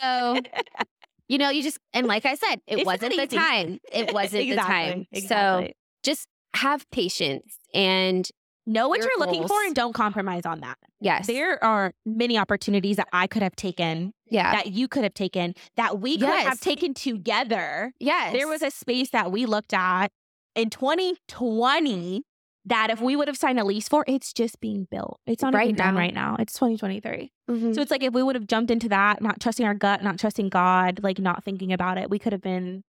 So 0.00 0.40
you 1.28 1.38
know, 1.38 1.50
you 1.50 1.62
just 1.62 1.78
and 1.92 2.06
like 2.06 2.26
I 2.26 2.34
said, 2.34 2.56
it 2.66 2.78
it's 2.78 2.86
wasn't 2.86 3.16
the 3.16 3.26
time. 3.26 3.78
It 3.92 4.12
wasn't 4.14 4.42
exactly, 4.42 4.50
the 4.50 4.56
time. 4.56 5.06
Exactly. 5.12 5.66
So 5.66 5.72
just 6.02 6.26
have 6.54 6.88
patience 6.90 7.58
and 7.74 8.28
know 8.66 8.88
what 8.88 8.98
your 8.98 9.08
you're 9.08 9.18
goals. 9.18 9.36
looking 9.36 9.48
for 9.48 9.64
and 9.64 9.74
don't 9.74 9.92
compromise 9.92 10.46
on 10.46 10.60
that. 10.60 10.78
Yes. 11.00 11.26
There 11.26 11.62
are 11.64 11.92
many 12.06 12.38
opportunities 12.38 12.96
that 12.96 13.08
I 13.12 13.26
could 13.26 13.42
have 13.42 13.56
taken. 13.56 14.12
Yeah. 14.30 14.52
That 14.52 14.68
you 14.68 14.88
could 14.88 15.02
have 15.02 15.14
taken, 15.14 15.54
that 15.76 16.00
we 16.00 16.16
could 16.16 16.28
yes. 16.28 16.46
have 16.46 16.60
taken 16.60 16.94
together. 16.94 17.92
Yes. 18.00 18.32
There 18.32 18.48
was 18.48 18.62
a 18.62 18.70
space 18.70 19.10
that 19.10 19.30
we 19.30 19.44
looked 19.44 19.74
at 19.74 20.10
in 20.54 20.70
2020 20.70 22.22
that 22.64 22.90
if 22.90 23.00
we 23.00 23.16
would 23.16 23.28
have 23.28 23.36
signed 23.36 23.58
a 23.58 23.64
lease 23.64 23.88
for, 23.88 24.04
it's 24.06 24.32
just 24.32 24.60
being 24.60 24.86
built. 24.90 25.20
It's 25.26 25.42
not 25.42 25.54
right 25.54 25.64
even 25.64 25.76
done 25.76 25.96
right 25.96 26.14
now. 26.14 26.36
It's 26.38 26.52
2023. 26.54 27.32
Mm-hmm. 27.50 27.72
So 27.72 27.80
it's 27.80 27.90
like 27.90 28.02
if 28.02 28.12
we 28.12 28.22
would 28.22 28.36
have 28.36 28.46
jumped 28.46 28.70
into 28.70 28.88
that, 28.90 29.20
not 29.20 29.40
trusting 29.40 29.66
our 29.66 29.74
gut, 29.74 30.02
not 30.02 30.18
trusting 30.18 30.48
God, 30.48 31.00
like 31.02 31.18
not 31.18 31.42
thinking 31.44 31.72
about 31.72 31.98
it, 31.98 32.08
we 32.08 32.18
could 32.18 32.32
have 32.32 32.42
been 32.42 32.84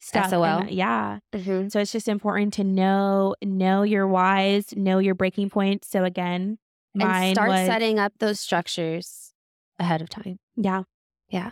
stuck. 0.00 0.30
SOL. 0.30 0.64
yeah. 0.68 1.18
Mm-hmm. 1.34 1.68
So 1.68 1.80
it's 1.80 1.92
just 1.92 2.08
important 2.08 2.54
to 2.54 2.64
know 2.64 3.34
know 3.42 3.82
your 3.82 4.06
whys, 4.06 4.74
know 4.76 4.98
your 4.98 5.14
breaking 5.14 5.50
points. 5.50 5.88
So 5.88 6.04
again, 6.04 6.58
and 6.98 7.34
start 7.34 7.48
was, 7.48 7.66
setting 7.66 7.98
up 7.98 8.12
those 8.18 8.40
structures 8.40 9.32
ahead 9.78 10.00
of 10.00 10.08
time. 10.08 10.38
Yeah. 10.56 10.82
Yeah. 11.28 11.50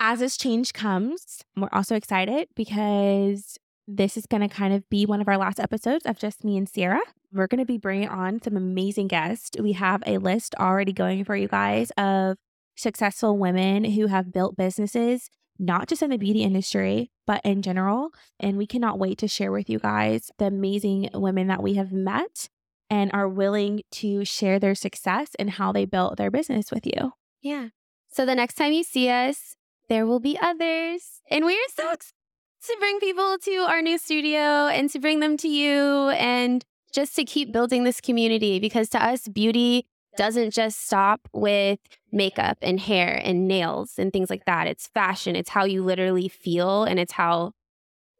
As 0.00 0.20
this 0.20 0.36
change 0.36 0.72
comes, 0.72 1.42
we're 1.56 1.68
also 1.72 1.96
excited 1.96 2.48
because 2.54 3.58
this 3.90 4.18
is 4.18 4.26
going 4.26 4.46
to 4.46 4.54
kind 4.54 4.74
of 4.74 4.88
be 4.90 5.06
one 5.06 5.22
of 5.22 5.28
our 5.28 5.38
last 5.38 5.58
episodes 5.58 6.04
of 6.04 6.18
just 6.18 6.44
me 6.44 6.58
and 6.58 6.68
Sierra. 6.68 7.00
We're 7.32 7.46
going 7.46 7.58
to 7.58 7.64
be 7.64 7.78
bringing 7.78 8.08
on 8.08 8.40
some 8.42 8.56
amazing 8.56 9.08
guests. 9.08 9.58
We 9.58 9.72
have 9.72 10.02
a 10.06 10.18
list 10.18 10.54
already 10.60 10.92
going 10.92 11.24
for 11.24 11.34
you 11.34 11.48
guys 11.48 11.90
of 11.96 12.36
successful 12.76 13.38
women 13.38 13.84
who 13.84 14.06
have 14.08 14.32
built 14.32 14.56
businesses, 14.56 15.30
not 15.58 15.88
just 15.88 16.02
in 16.02 16.10
the 16.10 16.18
beauty 16.18 16.42
industry, 16.42 17.10
but 17.26 17.40
in 17.44 17.62
general. 17.62 18.10
And 18.38 18.58
we 18.58 18.66
cannot 18.66 18.98
wait 18.98 19.16
to 19.18 19.28
share 19.28 19.50
with 19.50 19.70
you 19.70 19.78
guys 19.78 20.30
the 20.38 20.46
amazing 20.46 21.08
women 21.14 21.46
that 21.46 21.62
we 21.62 21.74
have 21.74 21.90
met 21.90 22.50
and 22.90 23.10
are 23.14 23.28
willing 23.28 23.82
to 23.92 24.24
share 24.24 24.58
their 24.58 24.74
success 24.74 25.30
and 25.38 25.50
how 25.50 25.72
they 25.72 25.86
built 25.86 26.18
their 26.18 26.30
business 26.30 26.70
with 26.70 26.86
you. 26.86 27.12
Yeah. 27.40 27.68
So 28.10 28.26
the 28.26 28.34
next 28.34 28.54
time 28.54 28.72
you 28.72 28.84
see 28.84 29.08
us, 29.08 29.56
there 29.88 30.06
will 30.06 30.20
be 30.20 30.38
others. 30.40 31.22
And 31.30 31.46
we 31.46 31.54
are 31.54 31.70
so 31.74 31.92
excited 31.92 32.17
to 32.66 32.76
bring 32.80 32.98
people 33.00 33.38
to 33.38 33.56
our 33.68 33.82
new 33.82 33.98
studio 33.98 34.66
and 34.68 34.90
to 34.90 34.98
bring 34.98 35.20
them 35.20 35.36
to 35.38 35.48
you 35.48 36.08
and 36.10 36.64
just 36.92 37.14
to 37.16 37.24
keep 37.24 37.52
building 37.52 37.84
this 37.84 38.00
community 38.00 38.58
because 38.58 38.88
to 38.90 39.02
us, 39.02 39.28
beauty 39.28 39.86
doesn't 40.16 40.50
just 40.50 40.84
stop 40.84 41.28
with 41.32 41.78
makeup 42.10 42.58
and 42.60 42.80
hair 42.80 43.20
and 43.22 43.46
nails 43.46 43.94
and 43.98 44.12
things 44.12 44.30
like 44.30 44.44
that. 44.46 44.66
It's 44.66 44.88
fashion, 44.88 45.36
it's 45.36 45.50
how 45.50 45.64
you 45.64 45.84
literally 45.84 46.28
feel, 46.28 46.84
and 46.84 46.98
it's 46.98 47.12
how 47.12 47.52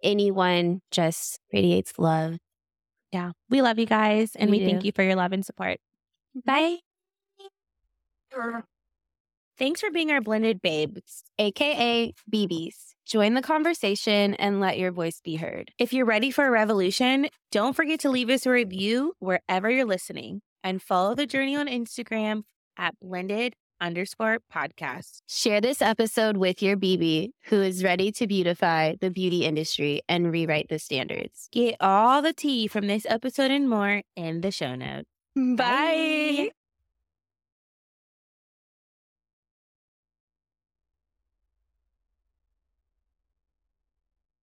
anyone 0.03 0.81
just 0.91 1.41
radiates 1.53 1.99
love. 1.99 2.37
Yeah. 3.13 3.33
We 3.49 3.63
love 3.63 3.79
you 3.79 3.87
guys 3.87 4.37
and 4.37 4.51
we, 4.51 4.59
we 4.59 4.67
thank 4.67 4.85
you 4.85 4.93
for 4.93 5.03
your 5.03 5.17
love 5.17 5.33
and 5.33 5.45
support. 5.45 5.79
Bye. 6.45 6.79
Thanks 9.59 9.81
for 9.81 9.91
being 9.91 10.13
our 10.13 10.21
blended 10.21 10.63
babes, 10.63 11.25
aka 11.37 12.15
BBs. 12.33 12.95
Join 13.07 13.35
the 13.35 13.43
conversation 13.43 14.35
and 14.35 14.61
let 14.61 14.79
your 14.79 14.93
voice 14.93 15.21
be 15.25 15.35
heard. 15.35 15.73
If 15.79 15.93
you're 15.93 16.07
ready 16.07 16.31
for 16.31 16.47
a 16.47 16.51
revolution, 16.51 17.29
don't 17.51 17.75
forget 17.75 17.99
to 18.01 18.11
leave 18.11 18.31
us 18.31 18.47
a 18.47 18.51
review 18.51 19.15
wherever 19.19 19.69
you're 19.69 19.85
listening 19.85 20.43
and 20.63 20.81
follow 20.81 21.17
the 21.17 21.27
journey 21.27 21.57
on 21.57 21.67
Instagram 21.67 22.43
at 22.77 22.95
blended 23.01 23.55
underscore 23.81 24.39
podcast. 24.53 25.23
Share 25.29 25.61
this 25.61 25.83
episode 25.83 26.37
with 26.37 26.63
your 26.63 26.77
BB 26.77 27.31
who 27.47 27.61
is 27.61 27.83
ready 27.83 28.13
to 28.13 28.27
beautify 28.29 28.95
the 29.01 29.11
beauty 29.11 29.45
industry 29.45 30.03
and 30.09 30.31
rewrite 30.31 30.69
the 30.69 30.79
standards. 30.79 31.49
Get 31.51 31.75
all 31.81 32.23
the 32.23 32.33
tea 32.33 32.69
from 32.69 32.87
this 32.87 33.07
episode 33.09 33.51
and 33.51 33.69
more 33.69 34.03
in 34.15 34.41
the 34.41 34.53
show 34.53 34.77
notes. 34.77 35.09
Bye. 35.35 35.57
Bye. 35.57 36.51